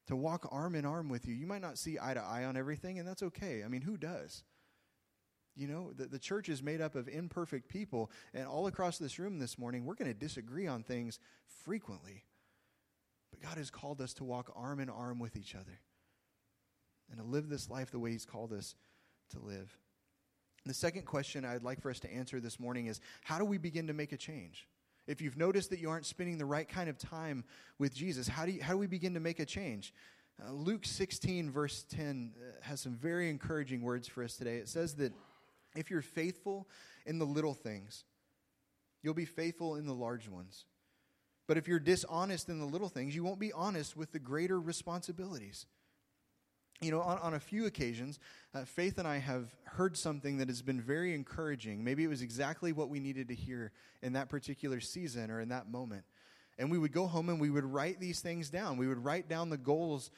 to 0.07 0.15
walk 0.15 0.47
arm 0.51 0.75
in 0.75 0.85
arm 0.85 1.09
with 1.09 1.27
you. 1.27 1.33
You 1.33 1.47
might 1.47 1.61
not 1.61 1.77
see 1.77 1.97
eye 2.01 2.13
to 2.13 2.21
eye 2.21 2.45
on 2.45 2.57
everything, 2.57 2.99
and 2.99 3.07
that's 3.07 3.23
okay. 3.23 3.63
I 3.63 3.67
mean, 3.67 3.81
who 3.81 3.97
does? 3.97 4.43
You 5.55 5.67
know, 5.67 5.93
the, 5.93 6.05
the 6.05 6.19
church 6.19 6.49
is 6.49 6.61
made 6.61 6.81
up 6.81 6.95
of 6.95 7.07
imperfect 7.07 7.69
people, 7.69 8.11
and 8.33 8.45
all 8.45 8.67
across 8.67 8.97
this 8.97 9.19
room 9.19 9.39
this 9.39 9.57
morning, 9.57 9.85
we're 9.85 9.95
going 9.95 10.11
to 10.11 10.19
disagree 10.19 10.67
on 10.67 10.83
things 10.83 11.19
frequently. 11.63 12.25
But 13.31 13.41
God 13.41 13.57
has 13.57 13.69
called 13.69 14.01
us 14.01 14.13
to 14.15 14.23
walk 14.23 14.51
arm 14.55 14.79
in 14.79 14.89
arm 14.89 15.19
with 15.19 15.37
each 15.37 15.55
other 15.55 15.79
and 17.09 17.19
to 17.19 17.25
live 17.25 17.49
this 17.49 17.69
life 17.69 17.91
the 17.91 17.99
way 17.99 18.11
He's 18.11 18.25
called 18.25 18.51
us 18.51 18.75
to 19.31 19.39
live. 19.39 19.77
The 20.65 20.73
second 20.73 21.05
question 21.05 21.45
I'd 21.45 21.63
like 21.63 21.81
for 21.81 21.91
us 21.91 21.99
to 22.01 22.11
answer 22.11 22.39
this 22.39 22.59
morning 22.59 22.87
is 22.87 22.99
how 23.23 23.37
do 23.37 23.45
we 23.45 23.57
begin 23.57 23.87
to 23.87 23.93
make 23.93 24.11
a 24.11 24.17
change? 24.17 24.67
If 25.07 25.21
you've 25.21 25.37
noticed 25.37 25.69
that 25.69 25.79
you 25.79 25.89
aren't 25.89 26.07
spending 26.07 26.39
the 26.39 26.45
right 26.45 26.67
kind 26.67 26.89
of 26.89 26.97
time 26.97 27.43
with 27.77 27.93
Jesus, 27.93 28.27
how 28.27 28.45
do, 28.45 28.51
you, 28.51 28.63
how 28.63 28.73
do 28.73 28.79
we 28.79 28.87
begin 28.87 29.13
to 29.13 29.19
make 29.19 29.39
a 29.39 29.45
change? 29.45 29.93
Uh, 30.43 30.51
Luke 30.51 30.85
16, 30.85 31.51
verse 31.51 31.85
10, 31.89 32.33
uh, 32.35 32.51
has 32.61 32.81
some 32.81 32.95
very 32.95 33.29
encouraging 33.29 33.81
words 33.81 34.07
for 34.07 34.23
us 34.23 34.35
today. 34.35 34.57
It 34.57 34.67
says 34.67 34.95
that 34.95 35.13
if 35.75 35.89
you're 35.89 36.01
faithful 36.01 36.67
in 37.05 37.19
the 37.19 37.25
little 37.25 37.53
things, 37.53 38.03
you'll 39.01 39.13
be 39.13 39.25
faithful 39.25 39.75
in 39.75 39.85
the 39.85 39.93
large 39.93 40.27
ones. 40.27 40.65
But 41.47 41.57
if 41.57 41.67
you're 41.67 41.79
dishonest 41.79 42.49
in 42.49 42.59
the 42.59 42.65
little 42.65 42.89
things, 42.89 43.15
you 43.15 43.23
won't 43.23 43.39
be 43.39 43.53
honest 43.53 43.95
with 43.95 44.11
the 44.11 44.19
greater 44.19 44.59
responsibilities. 44.59 45.65
You 46.81 46.91
know, 46.91 47.01
on, 47.01 47.19
on 47.19 47.33
a 47.35 47.39
few 47.39 47.67
occasions, 47.67 48.19
uh, 48.53 48.65
Faith 48.65 48.97
and 48.97 49.07
I 49.07 49.17
have 49.17 49.55
heard 49.63 49.95
something 49.95 50.39
that 50.39 50.49
has 50.49 50.61
been 50.61 50.81
very 50.81 51.13
encouraging. 51.13 51.83
Maybe 51.83 52.03
it 52.03 52.09
was 52.09 52.21
exactly 52.21 52.73
what 52.73 52.89
we 52.89 52.99
needed 52.99 53.29
to 53.29 53.35
hear 53.35 53.71
in 54.01 54.13
that 54.13 54.27
particular 54.27 54.81
season 54.81 55.31
or 55.31 55.39
in 55.39 55.49
that 55.49 55.69
moment. 55.69 56.03
And 56.57 56.71
we 56.71 56.77
would 56.77 56.91
go 56.91 57.07
home 57.07 57.29
and 57.29 57.39
we 57.39 57.49
would 57.49 57.65
write 57.65 57.99
these 57.99 58.21
things 58.21 58.49
down. 58.49 58.77
We 58.77 58.87
would 58.87 59.03
write 59.03 59.29
down 59.29 59.49
the 59.49 59.57
goals 59.57 60.09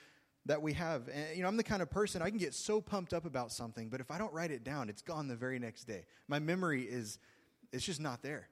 that 0.47 0.61
we 0.61 0.73
have. 0.73 1.07
And, 1.09 1.35
you 1.35 1.43
know, 1.43 1.47
I'm 1.47 1.57
the 1.57 1.63
kind 1.63 1.81
of 1.81 1.89
person, 1.89 2.21
I 2.21 2.29
can 2.29 2.39
get 2.39 2.53
so 2.53 2.81
pumped 2.81 3.13
up 3.13 3.25
about 3.25 3.51
something, 3.51 3.89
but 3.89 4.01
if 4.01 4.11
I 4.11 4.17
don't 4.17 4.33
write 4.33 4.51
it 4.51 4.63
down, 4.63 4.89
it's 4.89 5.01
gone 5.01 5.27
the 5.27 5.35
very 5.35 5.59
next 5.59 5.85
day. 5.85 6.05
My 6.27 6.39
memory 6.39 6.83
is, 6.83 7.19
it's 7.71 7.85
just 7.85 8.01
not 8.01 8.21
there. 8.21 8.49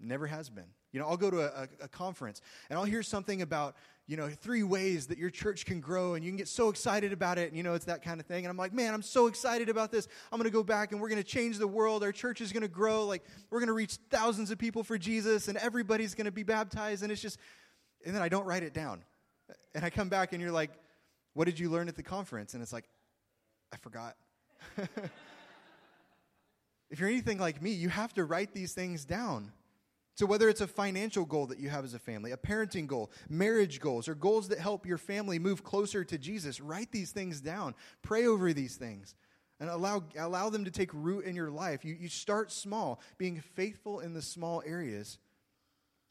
Never 0.00 0.26
has 0.26 0.48
been. 0.48 0.66
You 0.92 1.00
know, 1.00 1.08
I'll 1.08 1.16
go 1.16 1.30
to 1.30 1.40
a, 1.40 1.62
a, 1.62 1.68
a, 1.82 1.88
conference 1.88 2.40
and 2.70 2.78
I'll 2.78 2.84
hear 2.84 3.02
something 3.02 3.42
about, 3.42 3.74
you 4.06 4.16
know, 4.16 4.28
three 4.28 4.62
ways 4.62 5.08
that 5.08 5.18
your 5.18 5.28
church 5.28 5.66
can 5.66 5.80
grow 5.80 6.14
and 6.14 6.24
you 6.24 6.30
can 6.30 6.38
get 6.38 6.48
so 6.48 6.68
excited 6.68 7.12
about 7.12 7.36
it. 7.36 7.48
And, 7.48 7.56
you 7.56 7.62
know, 7.62 7.74
it's 7.74 7.84
that 7.86 8.02
kind 8.02 8.20
of 8.20 8.26
thing. 8.26 8.44
And 8.44 8.50
I'm 8.50 8.56
like, 8.56 8.72
man, 8.72 8.94
I'm 8.94 9.02
so 9.02 9.26
excited 9.26 9.68
about 9.68 9.90
this. 9.90 10.08
I'm 10.32 10.38
going 10.38 10.48
to 10.48 10.52
go 10.52 10.62
back 10.62 10.92
and 10.92 11.00
we're 11.00 11.08
going 11.08 11.22
to 11.22 11.28
change 11.28 11.58
the 11.58 11.66
world. 11.66 12.02
Our 12.02 12.12
church 12.12 12.40
is 12.40 12.52
going 12.52 12.62
to 12.62 12.68
grow. 12.68 13.04
Like, 13.04 13.24
we're 13.50 13.58
going 13.58 13.68
to 13.68 13.74
reach 13.74 13.98
thousands 14.08 14.50
of 14.50 14.58
people 14.58 14.82
for 14.82 14.96
Jesus 14.96 15.48
and 15.48 15.58
everybody's 15.58 16.14
going 16.14 16.26
to 16.26 16.32
be 16.32 16.44
baptized. 16.44 17.02
And 17.02 17.12
it's 17.12 17.20
just, 17.20 17.38
and 18.06 18.14
then 18.14 18.22
I 18.22 18.28
don't 18.28 18.46
write 18.46 18.62
it 18.62 18.72
down. 18.72 19.02
And 19.74 19.84
I 19.84 19.90
come 19.90 20.08
back 20.08 20.32
and 20.32 20.40
you're 20.40 20.52
like, 20.52 20.70
what 21.38 21.46
did 21.46 21.60
you 21.60 21.70
learn 21.70 21.86
at 21.86 21.94
the 21.94 22.02
conference? 22.02 22.54
And 22.54 22.64
it's 22.64 22.72
like, 22.72 22.88
I 23.72 23.76
forgot. 23.76 24.16
if 26.90 26.98
you're 26.98 27.08
anything 27.08 27.38
like 27.38 27.62
me, 27.62 27.70
you 27.70 27.90
have 27.90 28.12
to 28.14 28.24
write 28.24 28.52
these 28.52 28.72
things 28.72 29.04
down 29.04 29.52
So, 30.16 30.26
whether 30.26 30.48
it's 30.48 30.62
a 30.62 30.66
financial 30.66 31.24
goal 31.24 31.46
that 31.46 31.60
you 31.60 31.68
have 31.68 31.84
as 31.84 31.94
a 31.94 32.00
family, 32.00 32.32
a 32.32 32.36
parenting 32.36 32.88
goal, 32.88 33.12
marriage 33.28 33.78
goals, 33.78 34.08
or 34.08 34.16
goals 34.16 34.48
that 34.48 34.58
help 34.58 34.84
your 34.84 34.98
family 34.98 35.38
move 35.38 35.62
closer 35.62 36.02
to 36.02 36.18
Jesus, 36.18 36.60
write 36.60 36.90
these 36.90 37.12
things 37.12 37.40
down. 37.40 37.76
Pray 38.02 38.26
over 38.26 38.52
these 38.52 38.74
things 38.74 39.14
and 39.60 39.70
allow, 39.70 40.02
allow 40.18 40.50
them 40.50 40.64
to 40.64 40.72
take 40.72 40.90
root 40.92 41.24
in 41.24 41.36
your 41.36 41.52
life. 41.52 41.84
You, 41.84 41.94
you 42.00 42.08
start 42.08 42.50
small, 42.50 43.00
being 43.16 43.40
faithful 43.54 44.00
in 44.00 44.12
the 44.12 44.22
small 44.22 44.60
areas, 44.66 45.18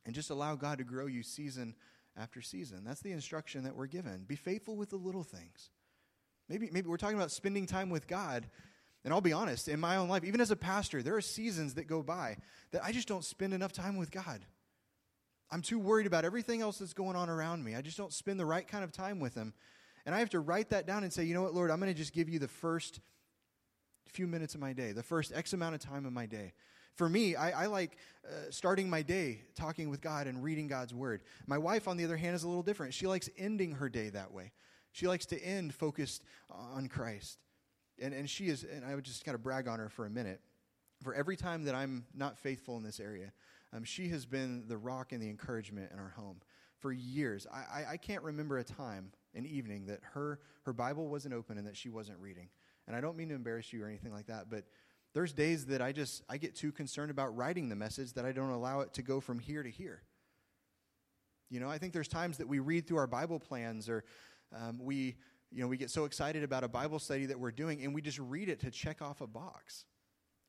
and 0.05 0.15
just 0.15 0.29
allow 0.29 0.55
God 0.55 0.77
to 0.77 0.85
grow 0.85 1.07
you 1.07 1.21
season 1.21 1.75
after 2.17 2.41
season. 2.41 2.83
That's 2.83 3.01
the 3.01 3.11
instruction 3.11 3.63
that 3.63 3.75
we're 3.75 3.87
given. 3.87 4.25
Be 4.27 4.35
faithful 4.35 4.75
with 4.75 4.89
the 4.89 4.97
little 4.97 5.23
things. 5.23 5.69
Maybe, 6.49 6.69
maybe 6.71 6.89
we're 6.89 6.97
talking 6.97 7.17
about 7.17 7.31
spending 7.31 7.65
time 7.65 7.89
with 7.89 8.07
God. 8.07 8.47
And 9.03 9.13
I'll 9.13 9.21
be 9.21 9.33
honest, 9.33 9.67
in 9.67 9.79
my 9.79 9.97
own 9.97 10.09
life, 10.09 10.23
even 10.23 10.41
as 10.41 10.51
a 10.51 10.55
pastor, 10.55 11.03
there 11.03 11.15
are 11.15 11.21
seasons 11.21 11.75
that 11.75 11.87
go 11.87 12.01
by 12.01 12.37
that 12.71 12.83
I 12.83 12.91
just 12.91 13.07
don't 13.07 13.23
spend 13.23 13.53
enough 13.53 13.71
time 13.71 13.97
with 13.97 14.11
God. 14.11 14.41
I'm 15.49 15.61
too 15.61 15.79
worried 15.79 16.07
about 16.07 16.25
everything 16.25 16.61
else 16.61 16.79
that's 16.79 16.93
going 16.93 17.15
on 17.15 17.29
around 17.29 17.63
me. 17.63 17.75
I 17.75 17.81
just 17.81 17.97
don't 17.97 18.11
spend 18.11 18.39
the 18.39 18.45
right 18.45 18.67
kind 18.67 18.83
of 18.83 18.91
time 18.91 19.19
with 19.19 19.33
Him. 19.33 19.53
And 20.05 20.13
I 20.13 20.19
have 20.19 20.29
to 20.31 20.39
write 20.39 20.69
that 20.71 20.85
down 20.85 21.03
and 21.03 21.13
say, 21.13 21.23
you 21.23 21.33
know 21.33 21.41
what, 21.41 21.53
Lord, 21.53 21.71
I'm 21.71 21.79
going 21.79 21.91
to 21.91 21.97
just 21.97 22.13
give 22.13 22.27
you 22.29 22.39
the 22.39 22.47
first 22.47 22.99
few 24.07 24.27
minutes 24.27 24.55
of 24.55 24.61
my 24.61 24.73
day, 24.73 24.91
the 24.91 25.03
first 25.03 25.31
X 25.33 25.53
amount 25.53 25.75
of 25.75 25.81
time 25.81 26.05
of 26.05 26.13
my 26.13 26.25
day. 26.25 26.53
For 26.97 27.07
me, 27.07 27.35
I, 27.35 27.63
I 27.63 27.65
like 27.67 27.97
uh, 28.27 28.49
starting 28.49 28.89
my 28.89 29.03
day 29.03 29.41
talking 29.55 29.89
with 29.89 30.01
God 30.01 30.25
and 30.25 30.43
reading 30.43 30.67
God's 30.67 30.95
Word. 30.95 31.21
My 31.45 31.59
wife, 31.59 31.87
on 31.87 31.95
the 31.95 32.03
other 32.03 32.17
hand, 32.17 32.35
is 32.35 32.43
a 32.43 32.47
little 32.47 32.63
different. 32.63 32.93
She 32.95 33.05
likes 33.05 33.29
ending 33.37 33.73
her 33.73 33.87
day 33.87 34.09
that 34.09 34.33
way. 34.33 34.51
She 34.93 35.07
likes 35.07 35.27
to 35.27 35.39
end 35.39 35.75
focused 35.75 36.23
on 36.49 36.87
Christ. 36.87 37.37
And, 38.01 38.15
and 38.15 38.27
she 38.27 38.47
is, 38.47 38.63
and 38.63 38.83
I 38.83 38.95
would 38.95 39.03
just 39.03 39.23
kind 39.23 39.35
of 39.35 39.43
brag 39.43 39.67
on 39.67 39.77
her 39.77 39.89
for 39.89 40.07
a 40.07 40.09
minute. 40.09 40.41
For 41.03 41.13
every 41.13 41.37
time 41.37 41.65
that 41.65 41.75
I'm 41.75 42.05
not 42.15 42.35
faithful 42.35 42.77
in 42.77 42.83
this 42.83 42.99
area, 42.99 43.31
um, 43.73 43.83
she 43.83 44.09
has 44.09 44.25
been 44.25 44.63
the 44.67 44.77
rock 44.77 45.11
and 45.11 45.21
the 45.21 45.29
encouragement 45.29 45.91
in 45.93 45.99
our 45.99 46.13
home 46.17 46.41
for 46.79 46.91
years. 46.91 47.45
I, 47.53 47.81
I, 47.81 47.85
I 47.91 47.97
can't 47.97 48.23
remember 48.23 48.57
a 48.57 48.63
time, 48.63 49.11
an 49.35 49.45
evening, 49.45 49.85
that 49.85 49.99
her, 50.13 50.39
her 50.63 50.73
Bible 50.73 51.09
wasn't 51.09 51.35
open 51.35 51.59
and 51.59 51.67
that 51.67 51.77
she 51.77 51.89
wasn't 51.89 52.17
reading. 52.17 52.49
And 52.87 52.95
I 52.95 53.01
don't 53.01 53.17
mean 53.17 53.29
to 53.29 53.35
embarrass 53.35 53.71
you 53.71 53.83
or 53.83 53.87
anything 53.87 54.13
like 54.13 54.27
that, 54.27 54.49
but 54.49 54.63
there's 55.17 55.33
days 55.33 55.65
that 55.65 55.81
I 55.81 55.93
just 55.93 56.21
I 56.29 56.37
get 56.37 56.55
too 56.55 56.71
concerned 56.71 57.09
about 57.09 57.35
writing 57.35 57.69
the 57.69 57.75
message 57.75 58.13
that 58.13 58.23
I 58.23 58.31
don't 58.31 58.51
allow 58.51 58.81
it 58.81 58.93
to 58.93 59.01
go 59.01 59.19
from 59.19 59.39
here 59.39 59.63
to 59.63 59.69
here. 59.71 60.03
You 61.49 61.59
know, 61.59 61.71
I 61.71 61.79
think 61.79 61.91
there's 61.91 62.07
times 62.07 62.37
that 62.37 62.47
we 62.47 62.59
read 62.59 62.85
through 62.85 62.99
our 62.99 63.07
Bible 63.07 63.39
plans 63.39 63.89
or 63.89 64.03
um, 64.55 64.77
we 64.79 65.15
you 65.51 65.63
know, 65.63 65.67
we 65.67 65.75
get 65.75 65.89
so 65.89 66.05
excited 66.05 66.43
about 66.43 66.63
a 66.63 66.67
Bible 66.67 66.99
study 66.99 67.25
that 67.25 67.39
we're 67.39 67.49
doing 67.49 67.83
and 67.83 67.95
we 67.95 68.01
just 68.03 68.19
read 68.19 68.47
it 68.47 68.59
to 68.59 68.69
check 68.69 69.01
off 69.01 69.21
a 69.21 69.25
box. 69.25 69.85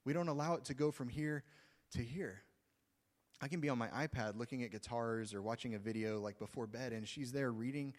We 0.05 0.13
don't 0.13 0.29
allow 0.29 0.53
it 0.53 0.67
to 0.67 0.75
go 0.75 0.91
from 0.91 1.09
here 1.09 1.45
to 1.93 2.03
here. 2.03 2.43
I 3.41 3.49
can 3.49 3.61
be 3.61 3.71
on 3.71 3.79
my 3.79 3.89
iPad 3.89 4.37
looking 4.37 4.65
at 4.65 4.71
guitars 4.71 5.33
or 5.33 5.41
watching 5.41 5.77
a 5.77 5.79
video 5.79 6.21
like 6.21 6.39
before 6.39 6.67
bed, 6.67 6.93
and 6.93 7.09
she's 7.09 7.33
there 7.33 7.53
reading 7.53 7.95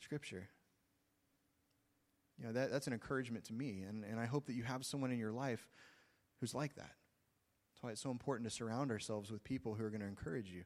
scripture. 0.00 0.48
You 2.38 2.46
know, 2.46 2.52
that, 2.52 2.70
that's 2.70 2.86
an 2.86 2.92
encouragement 2.92 3.44
to 3.46 3.52
me, 3.52 3.84
and, 3.88 4.04
and 4.04 4.20
I 4.20 4.26
hope 4.26 4.46
that 4.46 4.52
you 4.52 4.62
have 4.62 4.84
someone 4.84 5.10
in 5.10 5.18
your 5.18 5.32
life 5.32 5.68
who's 6.40 6.54
like 6.54 6.76
that. 6.76 6.92
That's 7.72 7.82
why 7.82 7.90
it's 7.90 8.00
so 8.00 8.10
important 8.10 8.48
to 8.48 8.54
surround 8.54 8.90
ourselves 8.90 9.30
with 9.30 9.42
people 9.42 9.74
who 9.74 9.84
are 9.84 9.90
going 9.90 10.00
to 10.00 10.06
encourage 10.06 10.50
you. 10.50 10.64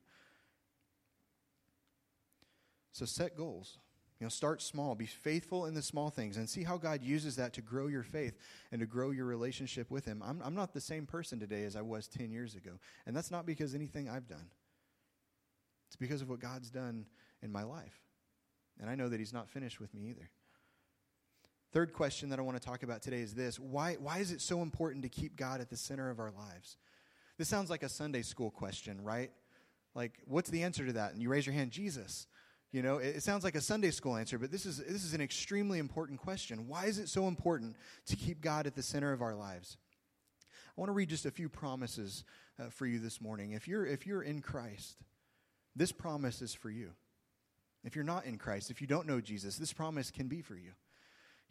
So 2.93 3.07
set 3.07 3.37
goals. 3.37 3.79
You 4.21 4.27
know, 4.27 4.31
start 4.31 4.63
small, 4.63 4.95
be 4.95 5.07
faithful 5.07 5.67
in 5.67 5.75
the 5.75 5.83
small 5.83 6.09
things, 6.09 6.37
and 6.37 6.49
see 6.49 6.63
how 6.63 6.77
God 6.77 7.03
uses 7.03 7.37
that 7.37 7.55
to 7.55 7.61
grow 7.61 7.89
your 7.89 8.05
faith 8.05 8.39
and 8.71 8.81
to 8.81 8.87
grow 8.87 9.11
your 9.11 9.25
relationship 9.25 9.91
with 9.91 10.05
Him. 10.05 10.23
I'm, 10.25 10.41
I'm 10.45 10.55
not 10.55 10.73
the 10.73 10.81
same 10.81 11.07
person 11.07 11.41
today 11.41 11.65
as 11.65 11.75
I 11.75 11.83
was 11.83 12.07
10 12.07 12.31
years 12.31 12.55
ago, 12.55 12.79
and 13.05 13.17
that's 13.17 13.33
not 13.33 13.47
because 13.47 13.75
anything 13.75 14.09
I've 14.09 14.29
done. 14.29 14.47
It's 15.89 15.97
because 15.97 16.23
of 16.23 16.29
what 16.29 16.39
God's 16.39 16.71
done 16.71 17.07
in 17.43 17.51
my 17.51 17.65
life. 17.65 18.01
And 18.81 18.89
I 18.89 18.95
know 18.95 19.09
that 19.09 19.19
He's 19.19 19.33
not 19.33 19.49
finished 19.51 19.81
with 19.81 19.93
me 19.93 20.11
either. 20.11 20.31
Third 21.73 21.95
question 21.95 22.29
that 22.29 22.39
I 22.39 22.43
want 22.43 22.61
to 22.61 22.67
talk 22.67 22.83
about 22.83 23.01
today 23.01 23.21
is 23.21 23.35
this 23.35 23.59
why, 23.59 23.95
why 23.95 24.19
is 24.19 24.31
it 24.31 24.43
so 24.43 24.61
important 24.63 25.03
to 25.05 25.09
keep 25.09 25.37
God 25.37 25.61
at 25.61 25.71
the 25.71 25.77
center 25.77 26.11
of 26.11 26.21
our 26.21 26.31
lives? 26.31 26.77
This 27.39 27.49
sounds 27.49 27.71
like 27.71 27.83
a 27.83 27.89
Sunday 27.89 28.23
school 28.23 28.51
question, 28.51 29.03
right? 29.03 29.31
Like, 29.95 30.21
what's 30.27 30.51
the 30.51 30.63
answer 30.63 30.85
to 30.87 30.93
that? 30.95 31.13
And 31.13 31.23
you 31.23 31.31
raise 31.31 31.47
your 31.47 31.55
hand, 31.55 31.71
Jesus. 31.71 32.27
You 32.73 32.83
know, 32.83 32.99
it, 32.99 33.23
sounds 33.23 33.45
like 33.45 33.55
a 33.55 33.61
Sunday 33.61 33.91
school 33.91 34.17
answer, 34.17 34.39
but 34.39 34.51
this 34.51 34.65
is, 34.65 34.79
this 34.79 35.05
is 35.05 35.13
an 35.13 35.21
extremely 35.21 35.79
important 35.79 36.19
question. 36.19 36.69
Why 36.69 36.87
is 36.87 36.99
it 36.99 37.09
so 37.09 37.27
important 37.27 37.77
to 38.07 38.17
keep 38.17 38.41
God 38.41 38.67
at 38.67 38.75
the 38.75 38.83
center 38.83 39.13
of 39.13 39.21
our 39.21 39.35
lives? 39.35 39.77
I 40.69 40.81
want 40.81 40.89
to 40.89 40.95
read 40.95 41.11
just 41.11 41.27
a 41.27 41.31
few 41.31 41.51
promises 41.51 42.25
uh, 42.59 42.71
for 42.71 42.87
you 42.87 42.99
this 42.99 43.21
morning. 43.21 43.53
If 43.53 43.69
you're, 43.69 43.85
if 43.85 44.07
you're 44.07 44.23
in 44.23 44.41
Christ, 44.41 44.97
this 45.77 45.93
promise 45.93 46.41
is 46.41 46.55
for 46.55 46.71
you. 46.71 46.93
If 47.85 47.95
you're 47.95 48.05
not 48.05 48.25
in 48.25 48.39
Christ, 48.39 48.71
if 48.71 48.81
you 48.81 48.87
don't 48.87 49.07
know 49.07 49.21
Jesus, 49.21 49.57
this 49.57 49.73
promise 49.73 50.11
can 50.11 50.29
be 50.29 50.41
for 50.41 50.55
you. 50.55 50.73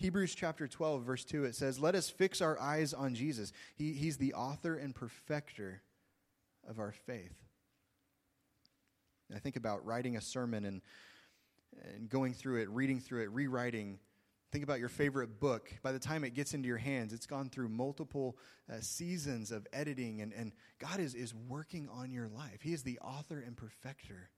Hebrews 0.01 0.33
chapter 0.33 0.67
12, 0.67 1.03
verse 1.03 1.23
2, 1.23 1.45
it 1.45 1.55
says, 1.55 1.79
Let 1.79 1.95
us 1.95 2.09
fix 2.09 2.41
our 2.41 2.59
eyes 2.59 2.93
on 2.93 3.13
Jesus. 3.13 3.53
He, 3.75 3.93
he's 3.93 4.17
the 4.17 4.33
author 4.33 4.75
and 4.75 4.95
perfecter 4.95 5.81
of 6.67 6.79
our 6.79 6.91
faith. 6.91 7.35
And 9.29 9.37
I 9.37 9.39
think 9.39 9.55
about 9.55 9.85
writing 9.85 10.17
a 10.17 10.21
sermon 10.21 10.65
and 10.65 10.81
and 11.95 12.09
going 12.09 12.33
through 12.33 12.61
it, 12.61 12.69
reading 12.69 12.99
through 12.99 13.23
it, 13.23 13.31
rewriting. 13.31 13.99
Think 14.51 14.63
about 14.63 14.79
your 14.79 14.89
favorite 14.89 15.39
book. 15.39 15.71
By 15.81 15.93
the 15.93 15.99
time 15.99 16.23
it 16.23 16.33
gets 16.33 16.53
into 16.53 16.67
your 16.67 16.77
hands, 16.77 17.13
it's 17.13 17.25
gone 17.25 17.49
through 17.49 17.69
multiple 17.69 18.37
uh, 18.69 18.81
seasons 18.81 19.51
of 19.51 19.65
editing, 19.71 20.21
and, 20.21 20.33
and 20.33 20.51
God 20.79 20.99
is, 20.99 21.15
is 21.15 21.33
working 21.33 21.87
on 21.89 22.11
your 22.11 22.27
life. 22.27 22.61
He 22.61 22.73
is 22.73 22.83
the 22.83 22.99
author 22.99 23.39
and 23.39 23.55
perfecter 23.55 24.29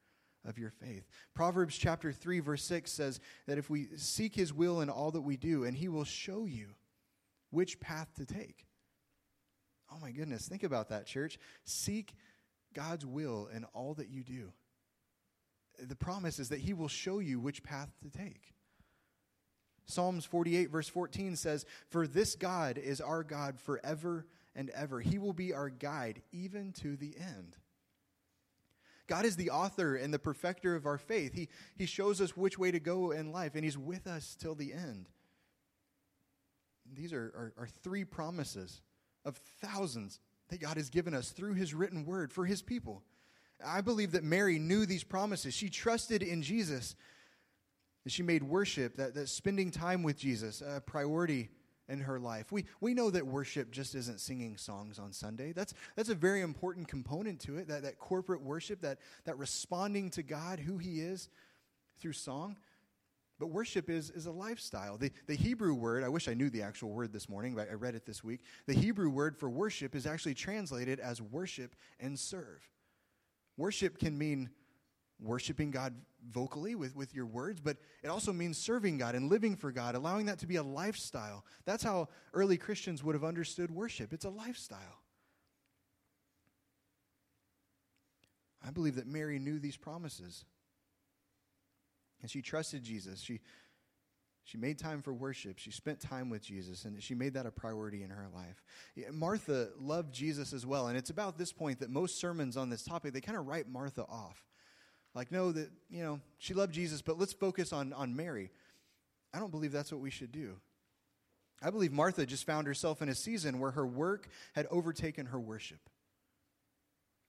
of 0.45 0.58
your 0.58 0.69
faith. 0.69 1.08
Proverbs 1.34 1.77
chapter 1.77 2.12
3, 2.12 2.39
verse 2.39 2.63
6 2.63 2.91
says 2.91 3.19
that 3.47 3.58
if 3.58 3.69
we 3.69 3.88
seek 3.95 4.36
His 4.36 4.53
will 4.53 4.82
in 4.82 4.89
all 4.89 5.12
that 5.12 5.21
we 5.21 5.38
do, 5.38 5.63
and 5.63 5.75
He 5.75 5.88
will 5.88 6.03
show 6.03 6.45
you 6.45 6.67
which 7.49 7.79
path 7.79 8.10
to 8.15 8.25
take. 8.25 8.65
Oh 9.91 9.99
my 10.01 10.12
goodness, 10.12 10.47
think 10.47 10.63
about 10.63 10.89
that, 10.89 11.06
church. 11.06 11.38
Seek 11.65 12.15
God's 12.73 13.06
will 13.06 13.49
in 13.53 13.65
all 13.73 13.93
that 13.95 14.10
you 14.10 14.23
do 14.23 14.53
the 15.79 15.95
promise 15.95 16.39
is 16.39 16.49
that 16.49 16.60
he 16.60 16.73
will 16.73 16.88
show 16.88 17.19
you 17.19 17.39
which 17.39 17.63
path 17.63 17.89
to 18.01 18.10
take. 18.10 18.53
Psalms 19.86 20.25
48, 20.25 20.69
verse 20.69 20.88
14 20.88 21.36
says, 21.36 21.65
For 21.89 22.08
this 22.08 22.36
God 22.36 22.77
is 22.77 23.01
our 23.01 23.23
God 23.23 23.60
forever 23.60 24.25
and 24.56 24.69
ever. 24.69 25.01
He 25.01 25.17
will 25.17 25.34
be 25.34 25.53
our 25.53 25.69
guide 25.69 26.21
even 26.32 26.71
to 26.73 26.95
the 26.95 27.15
end. 27.19 27.56
God 29.08 29.26
is 29.26 29.36
the 29.36 29.50
author 29.50 29.96
and 29.96 30.13
the 30.13 30.20
perfecter 30.20 30.76
of 30.76 30.86
our 30.86 30.98
faith. 30.98 31.34
He, 31.34 31.50
he 31.76 31.86
shows 31.86 32.22
us 32.22 32.38
which 32.38 32.58
way 32.58 32.72
to 32.72 32.80
go 32.80 33.12
in 33.12 33.32
life, 33.32 33.56
and 33.56 33.63
He's 33.63 33.78
with 33.78 34.08
us 34.08 34.36
till 34.39 34.56
the 34.56 34.74
end. 34.74 35.10
These 36.94 37.13
are, 37.13 37.54
are, 37.58 37.63
are 37.63 37.68
three 37.68 38.06
promises 38.06 38.82
of 39.26 39.38
thousands 39.62 40.20
that 40.50 40.62
God 40.62 40.78
has 40.78 40.89
given 40.89 41.13
us 41.13 41.32
through 41.32 41.54
His 41.54 41.74
written 41.74 42.06
word 42.06 42.32
for 42.32 42.46
His 42.46 42.62
people. 42.62 43.04
I 43.66 43.82
believe 43.82 44.12
that 44.12 44.24
Mary 44.24 44.60
knew 44.60 44.86
these 44.86 45.04
promises. 45.04 45.54
She 45.54 45.70
trusted 45.70 46.22
in 46.22 46.42
Jesus. 46.42 46.96
And 48.04 48.12
she 48.12 48.24
made 48.24 48.44
worship, 48.44 48.98
that, 48.98 49.13
that 49.16 49.30
spending 49.30 49.72
time 49.72 50.04
with 50.04 50.18
Jesus, 50.18 50.62
a 50.62 50.82
priority 50.82 51.50
in 51.89 52.00
her 52.00 52.19
life. 52.19 52.52
We, 52.52 52.65
we 52.80 52.93
know 52.93 53.10
that 53.10 53.26
worship 53.26 53.72
just 53.72 53.96
isn't 53.96 54.19
singing 54.19 54.58
songs 54.58 55.00
on 55.00 55.12
Sunday. 55.12 55.52
That's, 55.52 55.74
that's 55.96 56.10
a 56.10 56.15
very 56.15 56.41
important 56.41 56.88
component 56.88 57.39
to 57.41 57.58
it, 57.58 57.67
that, 57.67 57.84
that 57.84 58.00
corporate 58.00 58.41
worship, 58.41 58.82
that, 58.82 59.00
that 59.26 59.38
responding 59.38 60.10
to 60.12 60.24
God, 60.24 60.60
who 60.60 60.78
He 60.78 61.02
is, 61.02 61.30
through 62.00 62.13
song. 62.13 62.58
But 63.39 63.48
worship 63.48 63.89
is, 63.89 64.10
is 64.12 64.26
a 64.26 64.32
lifestyle. 64.32 64.98
The, 64.98 65.12
the 65.28 65.36
Hebrew 65.36 65.74
word, 65.74 66.04
I 66.04 66.10
wish 66.10 66.28
I 66.28 66.34
knew 66.34 66.50
the 66.50 66.62
actual 66.62 66.91
word 66.91 67.12
this 67.12 67.28
morning, 67.28 67.56
but 67.56 67.69
I 67.69 67.74
read 67.74 67.96
it 67.96 68.06
this 68.06 68.24
week. 68.24 68.41
The 68.67 68.74
Hebrew 68.74 69.10
word 69.10 69.38
for 69.38 69.50
worship 69.50 69.96
is 69.96 70.06
actually 70.06 70.36
translated 70.36 71.00
as 71.00 71.22
worship 71.22 71.76
and 72.00 72.17
serve. 72.17 72.62
Worship 73.58 73.98
can 73.98 74.17
mean 74.17 74.50
worshiping 75.19 75.72
God 75.72 75.93
vocally 76.32 76.76
with, 76.76 76.96
with 76.96 77.14
your 77.14 77.26
words, 77.26 77.60
but 77.60 77.78
it 78.04 78.08
also 78.08 78.34
means 78.34 78.58
serving 78.58 78.98
God 78.98 79.16
and 79.16 79.30
living 79.30 79.56
for 79.56 79.72
God, 79.72 79.96
allowing 79.96 80.26
that 80.28 80.40
to 80.40 80.48
be 80.48 80.56
a 80.56 80.64
lifestyle. 80.64 81.46
That's 81.66 81.84
how 81.84 82.10
early 82.34 82.58
Christians 82.58 83.04
would 83.04 83.16
have 83.16 83.24
understood 83.24 83.72
worship. 83.72 84.14
It's 84.14 84.26
a 84.26 84.30
lifestyle. 84.30 85.02
I 88.66 88.72
believe 88.72 88.96
that 88.96 89.08
Mary 89.08 89.40
knew 89.40 89.60
these 89.60 89.78
promises. 89.78 90.46
And 92.22 92.32
she 92.32 92.42
trusted 92.42 92.84
Jesus. 92.84 93.22
She 93.22 93.42
she 94.46 94.58
made 94.58 94.78
time 94.78 95.02
for 95.02 95.14
worship. 95.14 95.58
She 95.58 95.72
spent 95.72 96.02
time 96.02 96.30
with 96.30 96.44
Jesus, 96.44 96.84
and 96.84 97.02
she 97.02 97.16
made 97.16 97.34
that 97.36 97.46
a 97.46 97.52
priority 97.52 98.04
in 98.04 98.10
her 98.10 98.28
life. 98.36 98.62
Martha 99.12 99.70
loved 99.80 100.14
Jesus 100.14 100.52
as 100.52 100.66
well, 100.66 100.88
and 100.88 100.98
it's 100.98 101.10
about 101.10 101.38
this 101.38 101.54
point 101.54 101.80
that 101.80 101.90
most 101.90 102.20
sermons 102.20 102.58
on 102.58 102.70
this 102.70 102.84
topic 102.84 103.14
they 103.14 103.22
kind 103.22 103.38
of 103.38 103.48
write 103.48 103.70
Martha 103.70 104.04
off, 104.04 104.44
like 105.15 105.32
no, 105.32 105.52
that 105.52 105.69
you 105.89 106.04
know 106.04 106.19
she 106.38 106.54
loved 106.54 106.73
Jesus, 106.73 107.02
but 107.02 107.19
let's 107.19 107.34
focus 107.34 107.73
on 107.73 107.93
on 107.93 108.15
Mary. 108.15 108.52
I 109.34 109.39
don't 109.39 109.52
believe 109.52 109.71
that's 109.71 109.91
what 109.91 110.02
we 110.02 110.12
should 110.12 110.32
do. 110.32 110.58
I 111.62 111.69
believe 111.69 111.93
Martha 111.93 112.26
just 112.26 112.45
found 112.45 112.67
herself 112.67 113.02
in 113.02 113.10
a 113.10 113.15
season 113.15 113.60
where 113.60 113.71
her 113.71 113.88
work 113.88 114.28
had 114.54 114.67
overtaken 114.69 115.28
her 115.28 115.39
worship. 115.39 115.80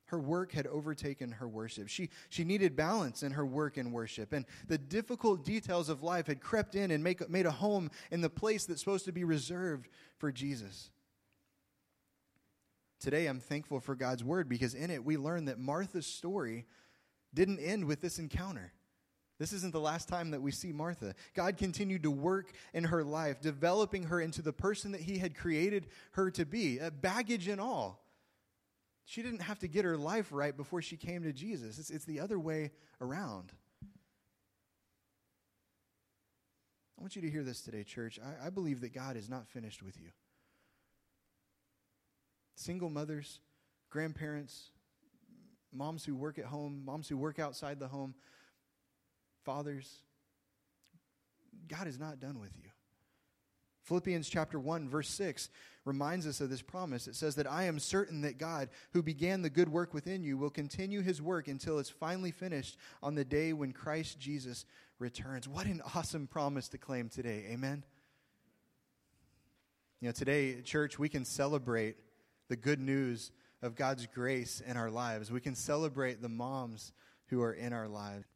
Her 0.07 0.19
work 0.19 0.53
had 0.53 0.67
overtaken 0.67 1.33
her 1.33 1.49
worship. 1.49 1.89
She, 1.89 2.11
she 2.29 2.45
needed 2.45 2.77
balance 2.77 3.23
in 3.23 3.33
her 3.33 3.47
work 3.47 3.79
and 3.79 3.93
worship. 3.93 4.33
And 4.33 4.45
the 4.69 4.77
difficult 4.77 5.45
details 5.45 5.89
of 5.89 6.03
life 6.03 6.27
had 6.27 6.41
crept 6.41 6.75
in 6.75 6.91
and 6.91 7.03
make, 7.03 7.29
made 7.31 7.47
a 7.47 7.51
home 7.51 7.91
in 8.11 8.21
the 8.21 8.29
place 8.29 8.67
that's 8.67 8.81
supposed 8.81 9.07
to 9.07 9.13
be 9.13 9.25
reserved 9.25 9.89
for 10.19 10.31
Jesus. 10.31 10.91
Today, 13.01 13.27
I'm 13.27 13.41
thankful 13.41 13.81
for 13.81 13.95
God's 13.95 14.23
word 14.23 14.49
because 14.49 14.75
in 14.75 14.91
it 14.91 15.05
we 15.05 15.17
learn 15.17 15.47
that 15.47 15.59
Martha's 15.59 16.07
story 16.07 16.67
didn't 17.35 17.59
end 17.59 17.85
with 17.85 18.01
this 18.01 18.19
encounter. 18.19 18.73
This 19.39 19.53
isn't 19.53 19.73
the 19.73 19.81
last 19.81 20.09
time 20.09 20.31
that 20.31 20.41
we 20.41 20.53
see 20.53 20.73
Martha. 20.73 21.15
God 21.35 21.57
continued 21.57 22.05
to 22.05 22.11
work 22.11 22.53
in 22.73 22.85
her 22.85 23.03
life, 23.03 23.41
developing 23.41 24.05
her 24.05 24.21
into 24.21 24.43
the 24.43 24.53
person 24.53 24.93
that 24.93 25.01
He 25.01 25.19
had 25.19 25.37
created 25.37 25.89
her 26.13 26.31
to 26.33 26.47
be, 26.47 26.79
baggage 27.03 27.49
and 27.49 27.61
all. 27.61 28.01
She 29.05 29.23
didn't 29.23 29.43
have 29.43 29.59
to 29.59 29.69
get 29.69 29.85
her 29.85 29.97
life 29.97 30.29
right 30.31 30.57
before 30.57 30.81
she 30.81 30.97
came 30.97 31.25
to 31.25 31.33
Jesus. 31.33 31.79
It's, 31.79 31.91
it's 31.91 32.05
the 32.05 32.21
other 32.21 32.39
way 32.39 32.71
around. 33.01 33.53
I 36.97 37.03
want 37.03 37.17
you 37.17 37.23
to 37.23 37.31
hear 37.31 37.43
this 37.43 37.61
today, 37.61 37.83
church. 37.83 38.19
I, 38.25 38.47
I 38.47 38.51
believe 38.51 38.81
that 38.81 38.95
God 38.95 39.17
is 39.17 39.29
not 39.29 39.49
finished 39.49 39.83
with 39.83 40.01
you. 40.01 40.11
Single 42.55 42.89
mothers, 42.89 43.41
grandparents, 43.91 44.71
moms 45.75 46.05
who 46.05 46.15
work 46.15 46.39
at 46.39 46.45
home, 46.45 46.83
moms 46.85 47.09
who 47.09 47.17
work 47.17 47.39
outside 47.39 47.79
the 47.79 47.89
home, 47.89 48.15
fathers, 49.45 50.03
God 51.69 51.87
is 51.87 51.99
not 51.99 52.21
done 52.21 52.41
with 52.41 52.53
you. 52.63 52.71
Philippians 53.85 54.29
chapter 54.31 54.59
1 54.59 54.89
verse 54.89 55.11
6 55.11 55.51
reminds 55.85 56.27
us 56.27 56.41
of 56.41 56.49
this 56.49 56.63
promise. 56.63 57.07
It 57.07 57.17
says 57.17 57.35
that 57.35 57.51
I 57.51 57.65
am 57.65 57.79
certain 57.79 58.23
that 58.23 58.39
God, 58.39 58.71
who 58.93 59.03
began 59.03 59.43
the 59.43 59.51
good 59.51 59.69
work 59.69 59.93
within 59.93 60.23
you, 60.23 60.39
will 60.39 60.51
continue 60.51 61.03
his 61.03 61.21
work 61.21 61.49
until 61.49 61.79
it's 61.79 61.91
finally 61.91 62.31
finished 62.31 62.79
on 63.03 63.15
the 63.15 63.25
day 63.25 63.53
when 63.53 63.73
Christ 63.73 64.19
Jesus 64.19 64.65
returns. 64.99 65.47
What 65.47 65.67
an 65.67 65.83
awesome 65.95 66.27
promise 66.27 66.69
to 66.69 66.79
claim 66.79 67.11
today. 67.11 67.45
Amen. 67.51 67.85
You 70.01 70.09
know, 70.09 70.13
today, 70.13 70.63
church, 70.63 70.99
we 70.99 71.11
can 71.11 71.25
celebrate 71.25 71.97
the 72.49 72.57
good 72.57 72.81
news 72.81 73.33
of 73.63 73.75
God's 73.75 74.07
grace 74.07 74.61
in 74.67 74.77
our 74.77 74.91
lives. 74.91 75.31
We 75.31 75.41
can 75.41 75.55
celebrate 75.55 76.21
the 76.21 76.29
moms 76.29 76.93
who 77.27 77.43
are 77.43 77.53
in 77.53 77.73
our 77.73 77.89
lives. 77.89 78.27